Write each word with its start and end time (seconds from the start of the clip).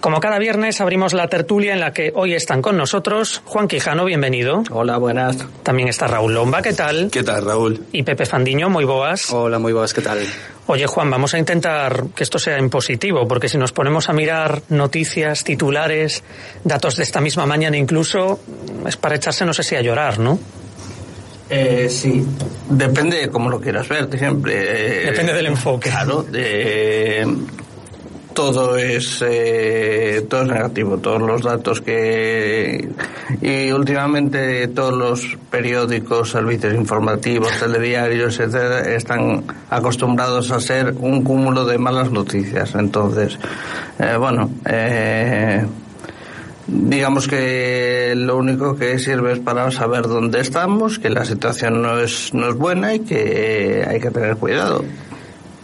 Como 0.00 0.20
cada 0.20 0.38
viernes 0.38 0.80
abrimos 0.80 1.12
la 1.12 1.26
tertulia 1.26 1.72
en 1.72 1.80
la 1.80 1.92
que 1.92 2.12
hoy 2.14 2.34
están 2.34 2.62
con 2.62 2.76
nosotros 2.76 3.42
Juan 3.44 3.66
Quijano, 3.66 4.04
bienvenido. 4.04 4.62
Hola, 4.70 4.96
buenas. 4.96 5.36
También 5.64 5.88
está 5.88 6.06
Raúl 6.06 6.34
Lomba, 6.34 6.62
¿qué 6.62 6.72
tal? 6.72 7.08
¿Qué 7.10 7.24
tal, 7.24 7.44
Raúl? 7.44 7.82
Y 7.90 8.04
Pepe 8.04 8.24
Fandiño, 8.24 8.70
muy 8.70 8.84
boas. 8.84 9.32
Hola, 9.32 9.58
muy 9.58 9.72
boas, 9.72 9.92
¿qué 9.92 10.00
tal? 10.00 10.20
Oye, 10.66 10.86
Juan, 10.86 11.10
vamos 11.10 11.34
a 11.34 11.38
intentar 11.38 12.04
que 12.14 12.22
esto 12.22 12.38
sea 12.38 12.58
en 12.58 12.70
positivo, 12.70 13.26
porque 13.26 13.48
si 13.48 13.58
nos 13.58 13.72
ponemos 13.72 14.08
a 14.08 14.12
mirar 14.12 14.62
noticias, 14.68 15.42
titulares, 15.42 16.22
datos 16.62 16.96
de 16.96 17.02
esta 17.02 17.20
misma 17.20 17.46
mañana 17.46 17.76
incluso, 17.76 18.38
es 18.86 18.96
para 18.96 19.16
echarse 19.16 19.44
no 19.44 19.52
sé 19.52 19.64
si 19.64 19.74
a 19.74 19.80
llorar, 19.80 20.20
¿no? 20.20 20.38
Eh, 21.50 21.88
sí, 21.90 22.24
depende 22.70 23.16
de 23.16 23.28
cómo 23.30 23.50
lo 23.50 23.60
quieras 23.60 23.88
ver, 23.88 24.08
siempre. 24.16 25.02
Eh, 25.02 25.06
depende 25.06 25.32
del 25.32 25.46
enfoque. 25.46 25.90
Claro, 25.90 26.22
de, 26.22 27.26
todo 28.38 28.76
es 28.76 29.20
eh, 29.26 30.24
todo 30.30 30.42
es 30.42 30.48
negativo 30.48 30.98
todos 30.98 31.20
los 31.20 31.42
datos 31.42 31.80
que 31.80 32.88
y 33.42 33.72
últimamente 33.72 34.68
todos 34.68 34.94
los 34.94 35.36
periódicos 35.50 36.30
servicios 36.30 36.72
informativos 36.72 37.50
telediarios 37.58 38.38
etcétera 38.38 38.94
están 38.94 39.42
acostumbrados 39.70 40.52
a 40.52 40.60
ser 40.60 40.94
un 41.00 41.24
cúmulo 41.24 41.64
de 41.64 41.78
malas 41.78 42.12
noticias. 42.12 42.76
Entonces 42.76 43.36
eh, 43.98 44.14
bueno 44.16 44.48
eh, 44.66 45.66
digamos 46.68 47.26
que 47.26 48.12
lo 48.16 48.36
único 48.36 48.76
que 48.76 49.00
sirve 49.00 49.32
es 49.32 49.40
para 49.40 49.68
saber 49.72 50.02
dónde 50.02 50.38
estamos 50.38 51.00
que 51.00 51.10
la 51.10 51.24
situación 51.24 51.82
no 51.82 51.98
es 51.98 52.32
no 52.34 52.50
es 52.50 52.54
buena 52.54 52.94
y 52.94 53.00
que 53.00 53.84
hay 53.84 53.98
que 53.98 54.12
tener 54.12 54.36
cuidado 54.36 54.84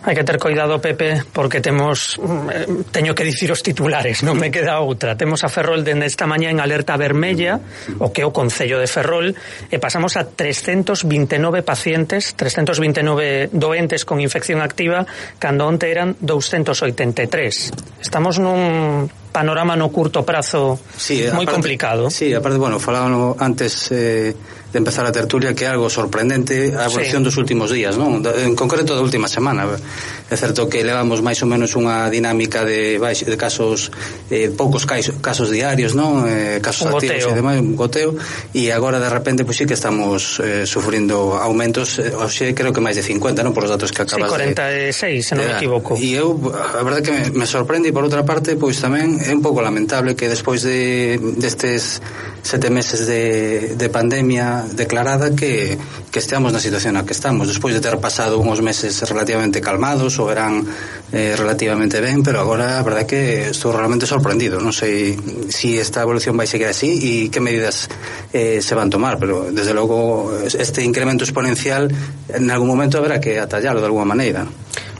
Hai 0.05 0.13
que 0.13 0.21
ter 0.21 0.37
coidado, 0.37 0.85
Pepe, 0.85 1.25
porque 1.33 1.65
temos 1.65 2.21
mm, 2.21 2.49
eh, 2.53 2.67
teño 2.93 3.17
que 3.17 3.25
dicir 3.25 3.49
os 3.49 3.65
titulares, 3.65 4.21
non 4.21 4.37
me 4.37 4.53
queda 4.53 4.77
outra. 4.85 5.17
Temos 5.17 5.41
a 5.43 5.49
Ferrol 5.49 5.80
dende 5.80 6.05
esta 6.05 6.29
mañá 6.29 6.53
en 6.53 6.61
alerta 6.61 6.93
vermella, 7.01 7.57
o 7.96 8.13
que 8.13 8.21
é 8.21 8.29
o 8.29 8.29
Concello 8.29 8.77
de 8.77 8.85
Ferrol, 8.85 9.33
e 9.33 9.80
pasamos 9.80 10.21
a 10.21 10.29
329 10.29 11.65
pacientes, 11.65 12.37
329 12.37 13.49
doentes 13.49 14.05
con 14.05 14.21
infección 14.21 14.61
activa, 14.61 15.09
cando 15.41 15.65
onte 15.65 15.88
eran 15.88 16.21
283. 16.21 18.05
Estamos 18.05 18.37
nun 18.37 19.09
panorama 19.33 19.73
no 19.73 19.89
curto 19.89 20.21
prazo 20.21 20.77
sí, 21.01 21.24
eh, 21.24 21.33
moi 21.33 21.49
aparte, 21.49 21.57
complicado. 21.57 22.13
Sí, 22.13 22.37
aparte, 22.37 22.61
bueno, 22.61 22.77
falábamos 22.77 23.41
antes 23.41 23.89
eh, 23.89 24.37
de 24.75 24.83
empezar 24.83 25.07
a 25.07 25.15
tertulia 25.15 25.55
que 25.55 25.63
é 25.63 25.71
algo 25.71 25.87
sorprendente 25.87 26.75
a 26.75 26.91
evolución 26.91 27.23
sí. 27.23 27.27
dos 27.30 27.39
últimos 27.39 27.71
días, 27.71 27.95
non? 27.95 28.19
En 28.27 28.59
concreto 28.59 28.99
da 28.99 29.07
última 29.07 29.30
semana. 29.30 29.71
É 29.71 30.35
certo 30.35 30.67
que 30.67 30.83
levamos 30.83 31.23
máis 31.23 31.39
ou 31.47 31.49
menos 31.49 31.79
unha 31.79 32.11
dinámica 32.11 32.67
de 32.67 32.99
baix, 32.99 33.23
de 33.23 33.39
casos 33.39 33.95
eh, 34.35 34.51
poucos 34.51 34.83
casos, 34.83 35.15
casos 35.23 35.55
diarios, 35.55 35.95
non? 35.95 36.27
Eh, 36.27 36.59
casos 36.59 36.91
un 36.91 36.99
activos 36.99 37.23
e 37.23 37.39
demais, 37.39 37.63
un 37.63 37.79
goteo 37.79 38.19
e 38.51 38.75
agora 38.75 38.99
de 38.99 39.07
repente 39.07 39.47
pois 39.47 39.55
pues, 39.55 39.63
sí 39.63 39.65
que 39.71 39.79
estamos 39.79 40.43
eh, 40.43 40.67
sufrindo 40.67 41.39
aumentos, 41.39 42.02
eh, 42.02 42.11
o 42.11 42.27
xe 42.27 42.51
creo 42.51 42.75
que 42.75 42.83
máis 42.83 42.99
de 42.99 43.07
50, 43.07 43.47
non? 43.47 43.55
Por 43.55 43.71
os 43.71 43.71
datos 43.71 43.95
que 43.95 44.02
acabas 44.02 44.27
sí, 44.27 44.59
46, 44.59 44.91
de, 44.91 45.23
se 45.23 45.33
non 45.39 45.47
me 45.47 45.55
equivoco. 45.55 45.95
E 46.02 46.19
eu 46.19 46.35
a 46.51 46.83
verdade 46.83 47.07
que 47.07 47.15
me, 47.15 47.23
me 47.30 47.47
sorprende 47.47 47.87
e 47.87 47.95
por 47.95 48.02
outra 48.02 48.27
parte 48.27 48.59
pois 48.59 48.75
tamén 48.83 49.23
é 49.23 49.30
un 49.30 49.39
pouco 49.39 49.63
lamentable 49.63 50.19
que 50.19 50.27
despois 50.27 50.67
de 50.67 51.15
destes 51.39 52.02
sete 52.43 52.75
meses 52.75 53.07
de, 53.07 53.79
de 53.79 53.87
pandemia 53.87 54.63
declarada 54.73 55.37
que, 55.37 55.76
que 56.09 56.18
esteamos 56.18 56.54
na 56.54 56.62
situación 56.62 56.96
na 56.96 57.04
que 57.04 57.12
estamos. 57.12 57.51
Despois 57.51 57.76
de 57.76 57.82
ter 57.84 58.01
pasado 58.01 58.40
uns 58.40 58.65
meses 58.65 58.96
relativamente 59.04 59.60
calmados 59.60 60.16
o 60.16 60.24
verán 60.24 60.65
eh, 61.12 61.34
relativamente 61.37 62.01
ben 62.01 62.24
pero 62.24 62.40
agora 62.40 62.80
a 62.80 62.87
verdade 62.87 63.04
que 63.04 63.23
estou 63.52 63.74
realmente 63.74 64.09
sorprendido. 64.09 64.62
Non 64.62 64.72
sei 64.72 65.19
se 65.50 65.65
si 65.65 65.81
esta 65.81 66.04
evolución 66.04 66.37
vai 66.37 66.47
seguir 66.47 66.69
así 66.69 66.93
e 66.93 67.32
que 67.32 67.41
medidas 67.41 67.88
eh, 68.37 68.60
se 68.60 68.75
van 68.76 68.93
tomar 68.93 69.16
pero 69.16 69.48
desde 69.48 69.72
logo 69.72 70.28
este 70.44 70.84
incremento 70.84 71.25
exponencial 71.25 71.89
en 72.28 72.50
algún 72.53 72.69
momento 72.69 72.99
habrá 72.99 73.21
que 73.21 73.41
atallarlo 73.41 73.81
de 73.81 73.89
alguma 73.89 74.05
maneira. 74.05 74.47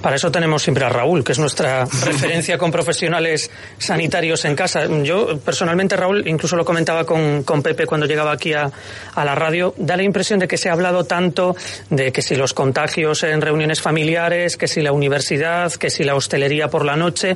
Para 0.05 0.17
eso 0.17 0.31
tenemos 0.31 0.63
siempre 0.63 0.85
a 0.85 0.91
Raúl, 0.91 1.25
que 1.25 1.33
es 1.33 1.39
nuestra 1.39 1.87
referencia 2.05 2.59
con 2.59 2.71
profesionales 2.71 3.51
sanitarios 3.79 4.45
en 4.45 4.55
casa. 4.55 4.85
Yo, 5.03 5.39
personalmente, 5.39 5.97
Raúl, 5.97 6.29
incluso 6.29 6.57
lo 6.57 6.65
comentaba 6.67 7.07
con, 7.07 7.43
con 7.43 7.63
Pepe 7.63 7.87
cuando 7.87 8.05
llegaba 8.05 8.33
aquí 8.33 8.53
a, 8.53 8.71
a, 9.15 9.25
la 9.25 9.35
radio, 9.35 9.73
da 9.79 9.97
la 9.97 10.03
impresión 10.03 10.39
de 10.41 10.47
que 10.47 10.59
se 10.59 10.69
ha 10.69 10.75
hablado 10.75 11.05
tanto 11.05 11.57
de 11.89 12.13
que 12.13 12.21
si 12.21 12.37
los 12.37 12.53
contagios 12.53 13.23
en 13.23 13.41
reuniones 13.41 13.81
familiares, 13.81 14.59
que 14.59 14.69
si 14.69 14.83
la 14.83 14.93
universidad, 14.93 15.73
que 15.73 15.89
si 15.89 16.05
la 16.05 16.15
hostelería 16.15 16.69
por 16.69 16.85
la 16.85 16.97
noche, 16.97 17.35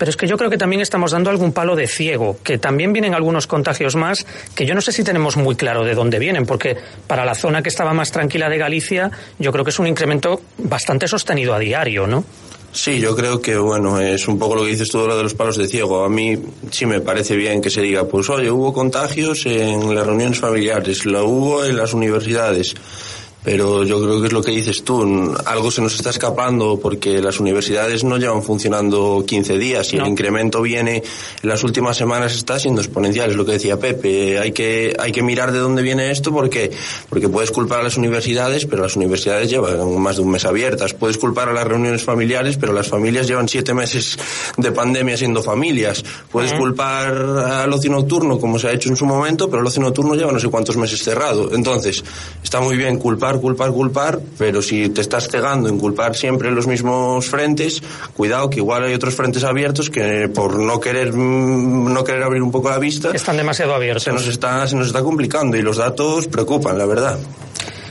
pero 0.00 0.08
es 0.08 0.16
que 0.16 0.26
yo 0.26 0.38
creo 0.38 0.48
que 0.48 0.56
también 0.56 0.80
estamos 0.80 1.10
dando 1.10 1.28
algún 1.28 1.52
palo 1.52 1.76
de 1.76 1.86
ciego, 1.86 2.38
que 2.42 2.56
también 2.56 2.90
vienen 2.90 3.14
algunos 3.14 3.46
contagios 3.46 3.96
más, 3.96 4.26
que 4.54 4.64
yo 4.64 4.74
no 4.74 4.80
sé 4.80 4.92
si 4.92 5.04
tenemos 5.04 5.36
muy 5.36 5.56
claro 5.56 5.84
de 5.84 5.94
dónde 5.94 6.18
vienen, 6.18 6.46
porque 6.46 6.74
para 7.06 7.26
la 7.26 7.34
zona 7.34 7.62
que 7.62 7.68
estaba 7.68 7.92
más 7.92 8.10
tranquila 8.10 8.48
de 8.48 8.56
Galicia, 8.56 9.10
yo 9.38 9.52
creo 9.52 9.62
que 9.62 9.72
es 9.72 9.78
un 9.78 9.86
incremento 9.86 10.40
bastante 10.56 11.06
sostenido 11.06 11.52
a 11.52 11.58
diario, 11.58 12.06
¿no? 12.06 12.24
Sí, 12.72 12.98
yo 12.98 13.14
creo 13.14 13.42
que, 13.42 13.58
bueno, 13.58 14.00
es 14.00 14.26
un 14.26 14.38
poco 14.38 14.54
lo 14.54 14.62
que 14.62 14.70
dices 14.70 14.88
tú 14.88 15.06
de 15.06 15.22
los 15.22 15.34
palos 15.34 15.58
de 15.58 15.68
ciego. 15.68 16.02
A 16.02 16.08
mí 16.08 16.34
sí 16.70 16.86
me 16.86 17.02
parece 17.02 17.36
bien 17.36 17.60
que 17.60 17.68
se 17.68 17.82
diga, 17.82 18.08
pues 18.08 18.30
oye, 18.30 18.50
hubo 18.50 18.72
contagios 18.72 19.44
en 19.44 19.94
las 19.94 20.06
reuniones 20.06 20.40
familiares, 20.40 21.04
lo 21.04 21.26
hubo 21.26 21.62
en 21.62 21.76
las 21.76 21.92
universidades 21.92 22.74
pero 23.42 23.84
yo 23.84 24.02
creo 24.02 24.20
que 24.20 24.26
es 24.26 24.32
lo 24.32 24.42
que 24.42 24.50
dices 24.50 24.84
tú, 24.84 25.34
algo 25.46 25.70
se 25.70 25.80
nos 25.80 25.94
está 25.94 26.10
escapando 26.10 26.78
porque 26.80 27.22
las 27.22 27.40
universidades 27.40 28.04
no 28.04 28.18
llevan 28.18 28.42
funcionando 28.42 29.24
15 29.26 29.58
días 29.58 29.92
y 29.94 29.96
no. 29.96 30.04
el 30.04 30.10
incremento 30.10 30.60
viene 30.60 31.02
en 31.42 31.48
las 31.48 31.64
últimas 31.64 31.96
semanas 31.96 32.34
está 32.34 32.58
siendo 32.58 32.82
exponencial, 32.82 33.30
es 33.30 33.36
lo 33.36 33.46
que 33.46 33.52
decía 33.52 33.78
Pepe, 33.78 34.38
hay 34.38 34.52
que, 34.52 34.94
hay 34.98 35.12
que 35.12 35.22
mirar 35.22 35.52
de 35.52 35.58
dónde 35.58 35.82
viene 35.82 36.10
esto 36.10 36.32
porque, 36.32 36.70
porque 37.08 37.28
puedes 37.28 37.50
culpar 37.50 37.80
a 37.80 37.82
las 37.82 37.96
universidades, 37.96 38.66
pero 38.66 38.82
las 38.82 38.96
universidades 38.96 39.48
llevan 39.48 39.98
más 40.00 40.16
de 40.16 40.22
un 40.22 40.30
mes 40.30 40.44
abiertas, 40.44 40.92
puedes 40.92 41.16
culpar 41.16 41.48
a 41.48 41.52
las 41.52 41.66
reuniones 41.66 42.02
familiares, 42.02 42.58
pero 42.58 42.74
las 42.74 42.88
familias 42.88 43.26
llevan 43.26 43.48
siete 43.48 43.72
meses 43.72 44.18
de 44.58 44.70
pandemia 44.72 45.16
siendo 45.16 45.42
familias, 45.42 46.04
puedes 46.30 46.52
uh 46.52 46.56
-huh. 46.56 46.58
culpar 46.58 47.14
al 47.14 47.72
ocio 47.72 47.90
nocturno 47.90 48.38
como 48.38 48.58
se 48.58 48.68
ha 48.68 48.72
hecho 48.72 48.90
en 48.90 48.96
su 48.96 49.06
momento, 49.06 49.48
pero 49.48 49.62
el 49.62 49.66
ocio 49.66 49.80
nocturno 49.82 50.14
lleva 50.14 50.32
no 50.32 50.40
sé 50.40 50.48
cuántos 50.48 50.76
meses 50.76 51.02
cerrado, 51.02 51.54
entonces 51.54 52.04
está 52.42 52.60
muy 52.60 52.76
bien 52.76 52.98
culpar 52.98 53.29
culpar, 53.38 53.70
culpar, 53.70 54.20
pero 54.38 54.62
si 54.62 54.88
te 54.88 55.00
estás 55.00 55.28
cegando 55.28 55.68
en 55.68 55.78
culpar 55.78 56.16
siempre 56.16 56.50
los 56.50 56.66
mismos 56.66 57.26
frentes, 57.26 57.82
cuidado 58.16 58.50
que 58.50 58.56
igual 58.56 58.84
hay 58.84 58.94
otros 58.94 59.14
frentes 59.14 59.44
abiertos 59.44 59.90
que 59.90 60.28
por 60.28 60.58
no 60.58 60.80
querer 60.80 61.12
mm, 61.12 61.92
no 61.92 62.04
querer 62.04 62.22
abrir 62.22 62.42
un 62.42 62.50
poco 62.50 62.70
la 62.70 62.78
vista 62.78 63.10
están 63.12 63.36
demasiado 63.36 63.74
abiertos. 63.74 64.04
Se 64.04 64.12
nos 64.12 64.26
está 64.26 64.66
se 64.66 64.76
nos 64.76 64.86
está 64.86 65.02
complicando 65.02 65.56
y 65.56 65.62
los 65.62 65.76
datos 65.76 66.26
preocupan, 66.28 66.78
la 66.78 66.86
verdad. 66.86 67.18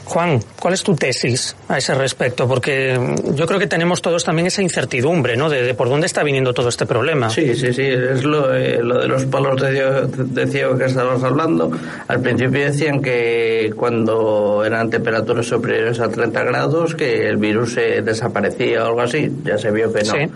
Juan, 0.09 0.39
¿cuál 0.59 0.73
es 0.73 0.81
tu 0.81 0.95
tesis 0.95 1.55
a 1.67 1.77
ese 1.77 1.93
respecto? 1.93 2.47
Porque 2.47 2.99
yo 3.35 3.45
creo 3.45 3.59
que 3.59 3.67
tenemos 3.67 4.01
todos 4.01 4.23
también 4.23 4.47
esa 4.47 4.63
incertidumbre, 4.63 5.37
¿no? 5.37 5.49
De, 5.49 5.61
de 5.61 5.75
por 5.75 5.87
dónde 5.87 6.07
está 6.07 6.23
viniendo 6.23 6.51
todo 6.51 6.67
este 6.67 6.87
problema. 6.87 7.29
Sí, 7.29 7.53
sí, 7.53 7.71
sí. 7.71 7.83
Es 7.83 8.23
lo, 8.23 8.51
eh, 8.53 8.79
lo 8.81 9.01
de 9.01 9.07
los 9.07 9.25
palos 9.25 9.61
de, 9.61 9.71
ciego, 9.71 10.07
de 10.07 10.47
ciego 10.47 10.77
que 10.79 10.85
estábamos 10.85 11.23
hablando. 11.23 11.71
Al 12.07 12.21
principio 12.21 12.59
decían 12.59 13.03
que 13.03 13.71
cuando 13.75 14.63
eran 14.65 14.89
temperaturas 14.89 15.45
superiores 15.45 15.99
a 15.99 16.09
30 16.09 16.43
grados, 16.43 16.95
que 16.95 17.27
el 17.27 17.37
virus 17.37 17.73
se 17.73 18.01
desaparecía 18.01 18.83
o 18.83 18.87
algo 18.87 19.01
así. 19.01 19.31
Ya 19.43 19.59
se 19.59 19.69
vio 19.69 19.93
que 19.93 20.03
no. 20.03 20.11
Sí. 20.11 20.31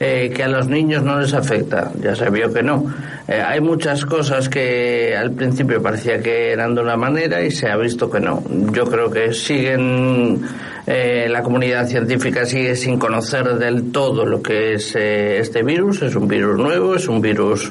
Eh, 0.00 0.32
que 0.34 0.44
a 0.44 0.48
los 0.48 0.68
niños 0.68 1.02
no 1.02 1.20
les 1.20 1.34
afecta. 1.34 1.92
Ya 2.00 2.16
se 2.16 2.30
vio 2.30 2.50
que 2.50 2.62
no. 2.62 2.86
Eh, 3.28 3.42
hay 3.42 3.60
muchas 3.60 4.06
cosas 4.06 4.48
que 4.48 5.14
al 5.14 5.32
principio 5.32 5.82
parecía 5.82 6.18
que 6.18 6.50
eran 6.50 6.74
de 6.74 6.80
una 6.80 6.96
manera 6.96 7.42
y 7.42 7.50
se 7.50 7.68
ha 7.68 7.76
visto 7.76 8.10
que 8.10 8.20
no. 8.20 8.42
Yo 8.72 8.86
creo 8.86 9.10
que 9.10 9.34
siguen 9.34 10.40
eh, 10.86 11.28
la 11.28 11.42
comunidad 11.42 11.86
científica 11.86 12.46
sigue 12.46 12.74
sin 12.74 12.98
conocer 12.98 13.58
del 13.58 13.92
todo 13.92 14.24
lo 14.24 14.40
que 14.40 14.72
es 14.72 14.96
eh, 14.96 15.40
este 15.40 15.62
virus. 15.62 16.00
Es 16.00 16.16
un 16.16 16.26
virus 16.26 16.58
nuevo, 16.58 16.94
es 16.94 17.06
un 17.06 17.20
virus, 17.20 17.70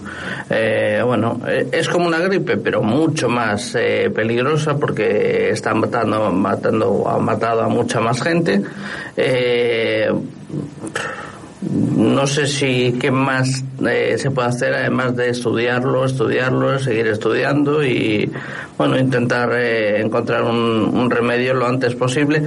eh, 0.52 1.02
bueno, 1.04 1.42
eh, 1.48 1.68
es 1.72 1.90
como 1.90 2.06
una 2.06 2.20
gripe, 2.20 2.58
pero 2.58 2.84
mucho 2.84 3.28
más 3.28 3.74
eh, 3.74 4.12
peligrosa 4.14 4.78
porque 4.78 5.50
está 5.50 5.74
matando, 5.74 6.32
matando, 6.32 7.10
ha 7.10 7.18
matado 7.18 7.64
a 7.64 7.68
mucha 7.68 8.00
más 8.00 8.22
gente. 8.22 8.62
No 11.62 12.28
sé 12.28 12.46
si 12.46 12.94
qué 13.00 13.10
más 13.10 13.64
eh, 13.84 14.16
se 14.18 14.30
puede 14.30 14.50
hacer 14.50 14.74
además 14.76 15.16
de 15.16 15.30
estudiarlo, 15.30 16.06
estudiarlo, 16.06 16.78
seguir 16.78 17.08
estudiando 17.08 17.84
y 17.84 18.32
bueno 18.78 18.98
intentar 18.98 19.52
eh, 19.54 20.00
encontrar 20.00 20.44
un, 20.44 20.92
un, 20.94 21.10
remedio 21.10 21.56
lo 21.56 21.66
antes 21.66 21.96
posible. 21.96 22.44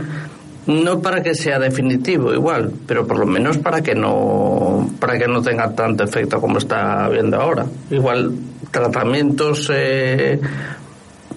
No 0.67 1.01
para 1.01 1.23
que 1.23 1.35
sea 1.35 1.59
definitivo 1.59 2.33
igual, 2.33 2.71
pero 2.87 3.05
por 3.07 3.19
lo 3.19 3.27
menos 3.27 3.59
para 3.59 3.81
que 3.81 3.97
no 3.97 4.89
para 5.01 5.19
que 5.19 5.27
no 5.27 5.43
tenga 5.43 5.75
tanto 5.75 6.05
efecto 6.05 6.41
como 6.41 6.59
está 6.59 7.07
habiendo 7.07 7.41
ahora. 7.41 7.67
Igual 7.91 8.33
tratamientos 8.71 9.71
eh, 9.75 10.39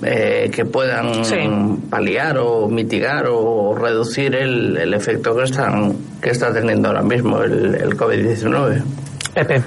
eh, 0.02 0.50
que 0.54 0.66
puedan 0.66 1.24
sí. 1.24 1.38
paliar 1.90 2.38
o 2.38 2.68
mitigar 2.68 3.28
o 3.30 3.76
reducir 3.76 4.36
el, 4.36 4.78
el, 4.78 4.94
efecto 4.94 5.36
que 5.36 5.44
están 5.44 5.96
que 6.22 6.32
está 6.32 6.52
teniendo 6.52 6.90
ahora 6.90 7.04
mismo 7.04 7.42
el, 7.42 7.76
el 7.76 7.98
COVID-19. 7.98 8.84
Pepe. 9.34 9.62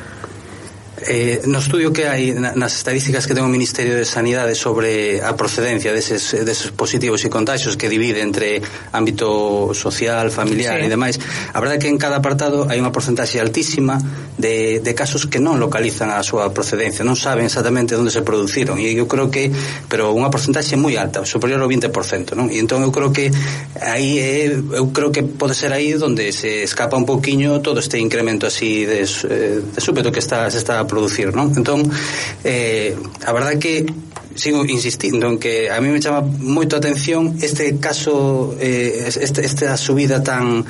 Eh, 0.96 1.42
no 1.44 1.60
estudio 1.60 1.92
que 1.92 2.08
hai 2.08 2.32
nas 2.32 2.72
estadísticas 2.72 3.28
que 3.28 3.36
ten 3.36 3.44
o 3.44 3.52
Ministerio 3.52 4.00
de 4.00 4.08
Sanidade 4.08 4.56
sobre 4.56 5.20
a 5.20 5.36
procedencia 5.36 5.92
deses, 5.92 6.32
deses 6.40 6.72
positivos 6.72 7.20
e 7.20 7.28
contagios 7.28 7.76
que 7.76 7.84
divide 7.92 8.24
entre 8.24 8.64
ámbito 8.96 9.76
social, 9.76 10.32
familiar 10.32 10.80
sí. 10.80 10.88
e 10.88 10.88
demais, 10.88 11.20
a 11.52 11.58
verdade 11.60 11.76
é 11.76 11.82
que 11.84 11.92
en 11.92 12.00
cada 12.00 12.16
apartado 12.24 12.64
hai 12.64 12.80
unha 12.80 12.88
porcentaxe 12.88 13.36
altísima 13.36 14.00
de, 14.40 14.80
de 14.80 14.92
casos 14.96 15.28
que 15.28 15.36
non 15.36 15.60
localizan 15.60 16.08
a 16.08 16.24
súa 16.24 16.48
procedencia, 16.56 17.04
non 17.04 17.12
saben 17.12 17.44
exactamente 17.44 17.92
onde 17.92 18.08
se 18.08 18.24
produciron 18.24 18.80
e 18.80 18.96
eu 18.96 19.04
creo 19.04 19.28
que, 19.28 19.52
pero 19.92 20.16
unha 20.16 20.32
porcentaxe 20.32 20.80
moi 20.80 20.96
alta, 20.96 21.28
superior 21.28 21.60
ao 21.60 21.68
20%, 21.68 22.32
non? 22.32 22.48
E 22.48 22.56
entón 22.56 22.80
eu 22.80 22.88
creo 22.88 23.12
que 23.12 23.28
aí 23.84 24.16
é, 24.16 24.48
eu 24.48 24.88
creo 24.96 25.12
que 25.12 25.20
pode 25.20 25.52
ser 25.52 25.76
aí 25.76 25.92
onde 26.00 26.32
se 26.32 26.64
escapa 26.64 26.96
un 26.96 27.04
pouquiño 27.04 27.60
todo 27.60 27.84
este 27.84 28.00
incremento 28.00 28.48
así 28.48 28.88
de, 28.88 29.04
eh, 29.04 29.60
de 29.60 29.80
súpeto 29.84 30.08
que 30.08 30.24
está, 30.24 30.48
se 30.48 30.56
está 30.56 30.85
a 30.86 30.88
producir, 30.88 31.34
non? 31.34 31.50
Entón, 31.50 31.82
eh, 32.46 32.94
a 33.26 33.34
verdade 33.34 33.58
que 33.58 33.82
sigo 34.38 34.64
insistindo 34.64 35.26
en 35.26 35.42
que 35.42 35.70
a 35.70 35.80
mí 35.82 35.90
me 35.90 35.98
chama 35.98 36.22
moito 36.22 36.76
a 36.76 36.78
atención 36.78 37.34
este 37.42 37.76
caso 37.82 38.54
eh, 38.60 39.10
este, 39.10 39.42
esta 39.42 39.74
subida 39.76 40.22
tan 40.22 40.64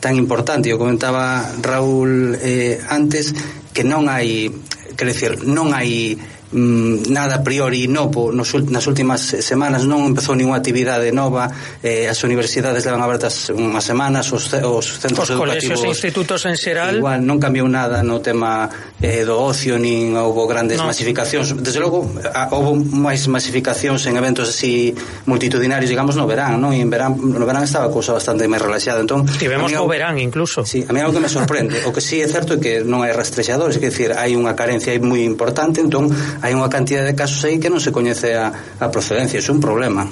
tan 0.00 0.14
importante, 0.14 0.70
eu 0.70 0.78
comentaba 0.78 1.42
Raúl 1.58 2.38
eh, 2.38 2.78
antes 2.88 3.34
que 3.74 3.82
non 3.82 4.06
hai, 4.06 4.46
quer 4.94 5.10
decir, 5.10 5.42
non 5.42 5.74
hai 5.74 6.14
Mm, 6.50 7.12
nada 7.12 7.34
a 7.36 7.42
priori 7.44 7.84
novo 7.88 8.32
nos, 8.32 8.56
nas 8.72 8.86
últimas 8.88 9.36
eh, 9.36 9.44
semanas 9.44 9.84
non 9.84 10.08
empezou 10.08 10.32
ninguna 10.32 10.56
actividade 10.56 11.12
nova 11.12 11.44
eh, 11.84 12.08
as 12.08 12.24
universidades 12.24 12.88
levan 12.88 13.04
abertas 13.04 13.52
unhas 13.52 13.84
semanas 13.84 14.32
os, 14.32 14.48
os 14.56 14.96
centros 14.96 15.28
os 15.28 15.36
educativos 15.36 15.84
e 15.84 15.92
institutos 15.92 16.48
en 16.48 16.56
xeral 16.56 17.04
igual 17.04 17.20
non 17.20 17.36
cambiou 17.36 17.68
nada 17.68 18.00
no 18.00 18.24
tema 18.24 18.64
eh, 18.96 19.28
do 19.28 19.36
ocio 19.36 19.76
nin 19.76 20.16
houve 20.16 20.48
grandes 20.48 20.80
no. 20.80 20.88
masificacións 20.88 21.52
desde 21.60 21.84
logo 21.84 22.08
a, 22.16 22.48
máis 22.96 23.28
masificacións 23.28 24.08
en 24.08 24.16
eventos 24.16 24.48
así 24.48 24.96
multitudinarios 25.28 25.92
digamos 25.92 26.16
no 26.16 26.24
verán 26.24 26.56
non? 26.56 26.72
E 26.72 26.80
en 26.80 26.88
verán, 26.88 27.12
no 27.12 27.44
verán 27.44 27.68
estaba 27.68 27.86
a 27.86 27.92
cousa 27.92 28.16
bastante 28.16 28.48
máis 28.48 28.64
relaxada 28.64 29.04
entón, 29.04 29.28
tivemos 29.36 29.68
o 29.68 29.84
verán 29.84 30.16
incluso 30.16 30.64
sí, 30.64 30.80
a 30.80 30.96
mí 30.96 31.04
algo 31.04 31.12
que 31.12 31.20
me 31.20 31.28
sorprende 31.28 31.84
o 31.84 31.92
que 31.92 32.00
sí 32.00 32.24
é 32.24 32.28
certo 32.32 32.56
é 32.56 32.58
que 32.58 32.80
non 32.80 33.04
hai 33.04 33.12
rastrexadores 33.12 33.76
é 33.76 33.84
dicir, 33.84 34.16
hai 34.16 34.32
unha 34.32 34.56
carencia 34.56 34.96
aí 34.96 35.00
moi 35.04 35.20
importante 35.28 35.84
entón 35.84 36.08
hai 36.42 36.52
unha 36.54 36.70
cantidad 36.70 37.04
de 37.04 37.14
casos 37.14 37.42
aí 37.44 37.58
que 37.58 37.70
non 37.70 37.82
se 37.82 37.90
coñece 37.90 38.34
a, 38.34 38.52
a 38.80 38.86
procedencia, 38.88 39.38
é 39.38 39.52
un 39.52 39.62
problema. 39.62 40.06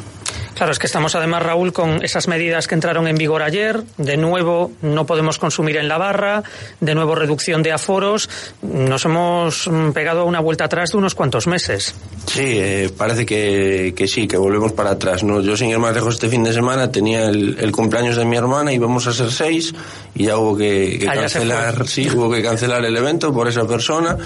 Claro, 0.57 0.73
es 0.73 0.79
que 0.79 0.87
estamos 0.87 1.15
además, 1.15 1.43
Raúl, 1.43 1.75
con 1.75 2.03
esas 2.03 2.29
medidas 2.29 2.67
que 2.67 2.75
entraron 2.75 3.07
en 3.07 3.17
vigor 3.17 3.43
ayer. 3.43 3.83
De 3.99 4.17
nuevo, 4.17 4.73
no 4.81 5.05
podemos 5.05 5.37
consumir 5.37 5.77
en 5.77 5.87
la 5.87 5.99
barra. 5.99 6.43
De 6.81 6.95
nuevo, 6.95 7.15
reducción 7.15 7.63
de 7.63 7.73
aforos. 7.73 8.31
Nos 8.63 9.05
hemos 9.05 9.69
mm, 9.69 9.91
pegado 9.91 10.25
una 10.25 10.41
vuelta 10.41 10.65
atrás 10.65 10.93
de 10.93 10.97
unos 10.97 11.15
cuantos 11.15 11.47
meses. 11.47 11.95
Sí, 12.25 12.41
eh, 12.57 12.91
parece 12.97 13.27
que, 13.27 13.93
que, 13.95 14.09
sí, 14.09 14.27
que 14.27 14.39
volvemos 14.39 14.73
para 14.73 14.93
atrás. 14.93 15.23
¿no? 15.23 15.43
Yo, 15.43 15.59
sin 15.59 15.69
ir 15.69 15.79
más 15.79 15.95
lejos, 15.95 16.15
este 16.15 16.31
fin 16.31 16.43
de 16.43 16.55
semana 16.55 16.91
tenía 16.91 17.27
el, 17.27 17.59
el 17.61 17.71
cumpleaños 17.71 18.17
de 18.17 18.25
mi 18.25 18.39
hermana 18.39 18.73
y 18.73 18.79
vamos 18.79 19.07
a 19.07 19.13
ser 19.13 19.31
seis 19.31 19.75
y 20.15 20.25
ya 20.25 20.39
hubo 20.39 20.57
que, 20.57 20.99
que 20.99 21.07
ah, 21.07 21.17
cancelar, 21.17 21.87
sí, 21.87 22.09
hubo 22.09 22.31
que 22.31 22.43
cancelar 22.43 22.83
el 22.83 22.97
evento 22.97 23.31
por 23.31 23.47
esa 23.47 23.67
persona 23.67 24.17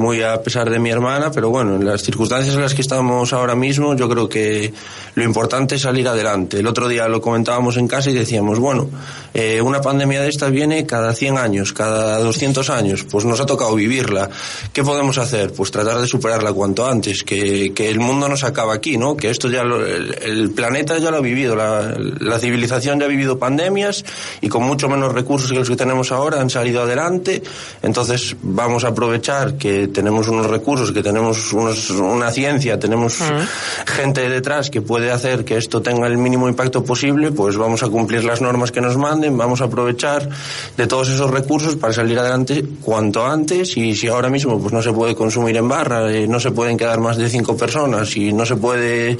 muy 0.00 0.22
a 0.22 0.42
pesar 0.42 0.68
de 0.70 0.78
mi 0.78 0.90
hermana, 0.90 1.30
pero 1.30 1.50
bueno, 1.50 1.76
en 1.76 1.84
las 1.84 2.02
circunstancias 2.02 2.54
en 2.54 2.62
las 2.62 2.74
que 2.74 2.80
estamos 2.80 3.32
ahora 3.32 3.54
mismo, 3.54 3.94
yo 3.94 4.08
creo 4.08 4.28
que 4.28 4.72
lo 5.14 5.22
importante 5.22 5.74
es 5.74 5.82
salir 5.82 6.08
adelante. 6.08 6.58
El 6.58 6.66
otro 6.66 6.88
día 6.88 7.06
lo 7.06 7.20
comentábamos 7.20 7.76
en 7.76 7.86
casa 7.86 8.10
y 8.10 8.14
decíamos, 8.14 8.58
bueno, 8.58 8.88
eh, 9.34 9.60
una 9.60 9.80
pandemia 9.80 10.22
de 10.22 10.28
esta 10.28 10.48
viene 10.48 10.86
cada 10.86 11.12
100 11.12 11.38
años, 11.38 11.72
cada 11.72 12.18
200 12.18 12.70
años, 12.70 13.04
pues 13.04 13.24
nos 13.24 13.40
ha 13.40 13.46
tocado 13.46 13.74
vivirla. 13.74 14.30
¿Qué 14.72 14.82
podemos 14.82 15.18
hacer? 15.18 15.52
Pues 15.52 15.70
tratar 15.70 16.00
de 16.00 16.06
superarla 16.06 16.52
cuanto 16.52 16.86
antes, 16.86 17.22
que, 17.22 17.72
que 17.74 17.90
el 17.90 18.00
mundo 18.00 18.28
no 18.28 18.36
se 18.36 18.46
acaba 18.46 18.72
aquí, 18.72 18.96
¿no? 18.96 19.16
Que 19.16 19.30
esto 19.30 19.48
ya, 19.48 19.62
lo, 19.62 19.84
el, 19.84 20.16
el, 20.22 20.50
planeta 20.50 20.98
ya 20.98 21.10
lo 21.10 21.18
ha 21.18 21.20
vivido, 21.20 21.54
la, 21.54 21.94
la 22.20 22.38
civilización 22.38 22.98
ya 22.98 23.04
ha 23.04 23.08
vivido 23.08 23.38
pandemias 23.38 24.04
y 24.40 24.48
con 24.48 24.64
mucho 24.64 24.88
menos 24.88 25.12
recursos 25.12 25.50
que 25.50 25.58
los 25.58 25.68
que 25.68 25.76
tenemos 25.76 26.10
ahora 26.10 26.40
han 26.40 26.48
salido 26.48 26.82
adelante. 26.82 27.42
Entonces 27.82 28.34
vamos 28.42 28.84
a 28.84 28.88
aprovechar 28.88 29.56
que 29.56 29.89
tenemos 29.90 30.28
unos 30.28 30.46
recursos, 30.46 30.92
que 30.92 31.02
tenemos 31.02 31.52
unos, 31.52 31.90
una 31.90 32.30
ciencia, 32.30 32.78
tenemos 32.78 33.20
uh 33.20 33.24
-huh. 33.24 33.46
gente 33.86 34.28
detrás 34.28 34.70
que 34.70 34.80
puede 34.80 35.10
hacer 35.10 35.44
que 35.44 35.56
esto 35.56 35.82
tenga 35.82 36.06
el 36.06 36.18
mínimo 36.18 36.48
impacto 36.48 36.82
posible, 36.84 37.32
pues 37.32 37.56
vamos 37.56 37.82
a 37.82 37.88
cumplir 37.88 38.24
las 38.24 38.40
normas 38.40 38.72
que 38.72 38.80
nos 38.80 38.96
manden, 38.96 39.36
vamos 39.36 39.60
a 39.60 39.64
aprovechar 39.64 40.28
de 40.76 40.86
todos 40.86 41.08
esos 41.10 41.30
recursos 41.30 41.76
para 41.76 41.92
salir 41.92 42.18
adelante 42.18 42.64
cuanto 42.82 43.26
antes 43.26 43.76
y 43.76 43.94
si 43.94 44.08
ahora 44.08 44.28
mismo 44.28 44.60
pues 44.60 44.72
no 44.72 44.82
se 44.82 44.92
puede 44.92 45.14
consumir 45.14 45.56
en 45.56 45.68
barra, 45.68 46.10
eh, 46.10 46.26
no 46.26 46.40
se 46.40 46.50
pueden 46.50 46.76
quedar 46.76 47.00
más 47.00 47.16
de 47.16 47.28
cinco 47.28 47.56
personas 47.56 48.16
y 48.16 48.32
no 48.32 48.44
se 48.46 48.56
puede 48.56 49.16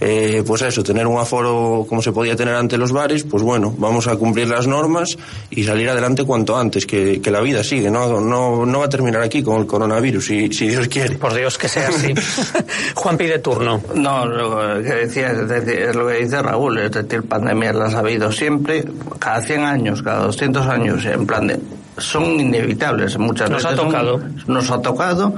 eh, 0.00 0.42
pues 0.46 0.62
eso, 0.62 0.82
tener 0.82 1.06
un 1.06 1.18
aforo 1.18 1.86
como 1.88 2.02
se 2.02 2.12
podía 2.12 2.36
tener 2.36 2.54
ante 2.54 2.76
los 2.76 2.92
bares, 2.92 3.24
pues 3.24 3.42
bueno, 3.42 3.74
vamos 3.78 4.06
a 4.06 4.16
cumplir 4.16 4.48
las 4.48 4.66
normas 4.66 5.16
y 5.50 5.64
salir 5.64 5.88
adelante 5.88 6.24
cuanto 6.24 6.56
antes, 6.56 6.86
que, 6.86 7.20
que 7.20 7.30
la 7.30 7.40
vida 7.40 7.62
sigue, 7.62 7.90
no, 7.90 8.20
no, 8.20 8.66
no 8.66 8.78
va 8.78 8.86
a 8.86 8.88
terminar 8.88 9.22
aquí 9.22 9.42
con 9.42 9.60
el 9.60 9.66
coronavirus 9.66 10.11
virus, 10.12 10.26
si, 10.26 10.52
si 10.52 10.68
Dios 10.68 10.88
quiere. 10.88 11.16
Por 11.16 11.34
Dios 11.34 11.58
que 11.58 11.68
sea 11.68 11.88
así. 11.88 12.14
Juan 12.94 13.16
pide 13.16 13.38
turno. 13.38 13.80
No, 13.94 14.26
lo 14.26 14.82
que 14.82 14.94
decía 14.94 15.32
es, 15.32 15.48
decir, 15.48 15.78
es 15.78 15.96
lo 15.96 16.06
que 16.06 16.14
dice 16.14 16.42
Raúl, 16.42 16.78
es 16.78 16.90
decir, 16.90 17.22
pandemias 17.22 17.74
las 17.74 17.94
ha 17.94 18.00
habido 18.00 18.30
siempre, 18.30 18.84
cada 19.18 19.40
100 19.40 19.64
años, 19.64 20.02
cada 20.02 20.24
200 20.24 20.66
años, 20.66 21.04
en 21.04 21.26
plan 21.26 21.46
de... 21.46 21.60
Son 21.98 22.24
inevitables, 22.40 23.18
muchas 23.18 23.50
nos 23.50 23.62
veces. 23.62 23.76
Nos 23.76 23.86
ha 23.86 23.90
tocado. 23.90 24.18
Son, 24.18 24.54
nos 24.54 24.70
ha 24.70 24.80
tocado. 24.80 25.34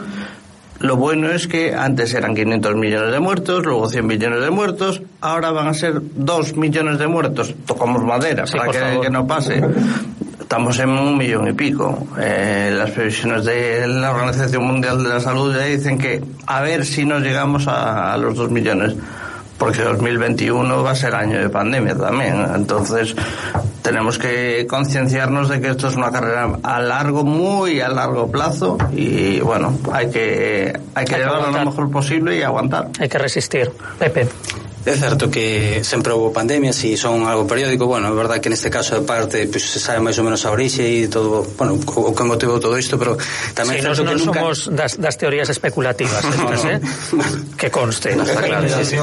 Lo 0.80 0.96
bueno 0.96 1.30
es 1.30 1.48
que 1.48 1.74
antes 1.74 2.14
eran 2.14 2.34
500 2.34 2.74
millones 2.76 3.12
de 3.12 3.20
muertos, 3.20 3.64
luego 3.64 3.88
100 3.88 4.06
millones 4.06 4.40
de 4.40 4.50
muertos, 4.50 5.02
ahora 5.20 5.50
van 5.50 5.68
a 5.68 5.74
ser 5.74 5.94
2 6.00 6.56
millones 6.56 6.98
de 6.98 7.08
muertos. 7.08 7.54
Tocamos 7.66 8.04
madera 8.04 8.46
sí, 8.46 8.56
para 8.56 8.72
que, 8.72 9.00
que, 9.00 9.10
no 9.10 9.26
pase 9.26 9.62
estamos 10.44 10.78
en 10.78 10.90
un 10.90 11.16
millón 11.16 11.48
y 11.48 11.52
pico. 11.54 12.06
Eh, 12.20 12.70
las 12.76 12.90
previsiones 12.90 13.46
de 13.46 13.86
la 13.88 14.12
Organización 14.12 14.64
Mundial 14.64 15.02
de 15.02 15.08
la 15.08 15.20
Salud 15.20 15.56
ya 15.56 15.64
dicen 15.64 15.96
que 15.96 16.22
a 16.46 16.60
ver 16.60 16.84
si 16.84 17.06
nos 17.06 17.22
llegamos 17.22 17.66
a, 17.66 18.12
a 18.12 18.18
los 18.18 18.36
dos 18.36 18.50
millones, 18.50 18.94
porque 19.56 19.82
2021 19.82 20.82
va 20.82 20.90
a 20.90 20.94
ser 20.94 21.14
año 21.14 21.40
de 21.40 21.48
pandemia 21.48 21.96
también. 21.96 22.44
Entonces 22.54 23.16
tenemos 23.80 24.18
que 24.18 24.66
concienciarnos 24.68 25.48
de 25.48 25.62
que 25.62 25.70
esto 25.70 25.88
es 25.88 25.96
una 25.96 26.10
carrera 26.10 26.58
a 26.62 26.80
largo, 26.80 27.24
muy 27.24 27.80
a 27.80 27.88
largo 27.88 28.30
plazo 28.30 28.76
y 28.92 29.40
bueno, 29.40 29.78
hay 29.92 30.10
que, 30.10 30.78
hay 30.94 31.04
que, 31.06 31.14
hay 31.14 31.20
llevarlo 31.22 31.58
lo 31.58 31.64
mejor 31.64 31.90
posible 31.90 32.36
y 32.36 32.42
aguantar. 32.42 32.90
Hay 33.00 33.08
que 33.08 33.18
resistir. 33.18 33.72
Pepe. 33.98 34.28
É 34.84 34.92
certo 35.00 35.32
que 35.32 35.80
sempre 35.80 36.12
houve 36.12 36.28
pandemias 36.28 36.76
e 36.84 36.92
son 37.00 37.24
algo 37.24 37.48
periódico, 37.48 37.88
bueno, 37.88 38.12
é 38.12 38.12
verdad 38.12 38.36
que 38.36 38.52
neste 38.52 38.68
caso 38.68 39.00
de 39.00 39.02
parte 39.08 39.48
pues, 39.48 39.64
se 39.64 39.80
sabe 39.80 40.04
máis 40.04 40.20
ou 40.20 40.28
menos 40.28 40.44
a 40.44 40.52
orixe 40.52 40.84
e 40.84 41.08
todo, 41.08 41.40
bueno, 41.56 41.80
o 41.80 42.12
que 42.12 42.24
motivou 42.28 42.60
todo 42.60 42.76
isto, 42.76 43.00
pero 43.00 43.16
tamén 43.56 43.80
sí, 43.80 43.88
certo 43.88 44.04
que 44.04 44.12
nunca... 44.12 44.44
somos 44.44 44.68
das, 44.68 45.00
das 45.00 45.16
teorías 45.16 45.48
especulativas, 45.48 46.20
estas, 46.36 46.60
no, 46.60 46.68
no. 46.68 46.76
eh? 46.76 46.80
que 47.56 47.72
conste. 47.72 48.12
No 48.12 48.28
está 48.28 48.44
claro. 48.44 48.68
Sí, 48.68 48.84
sí. 48.84 48.96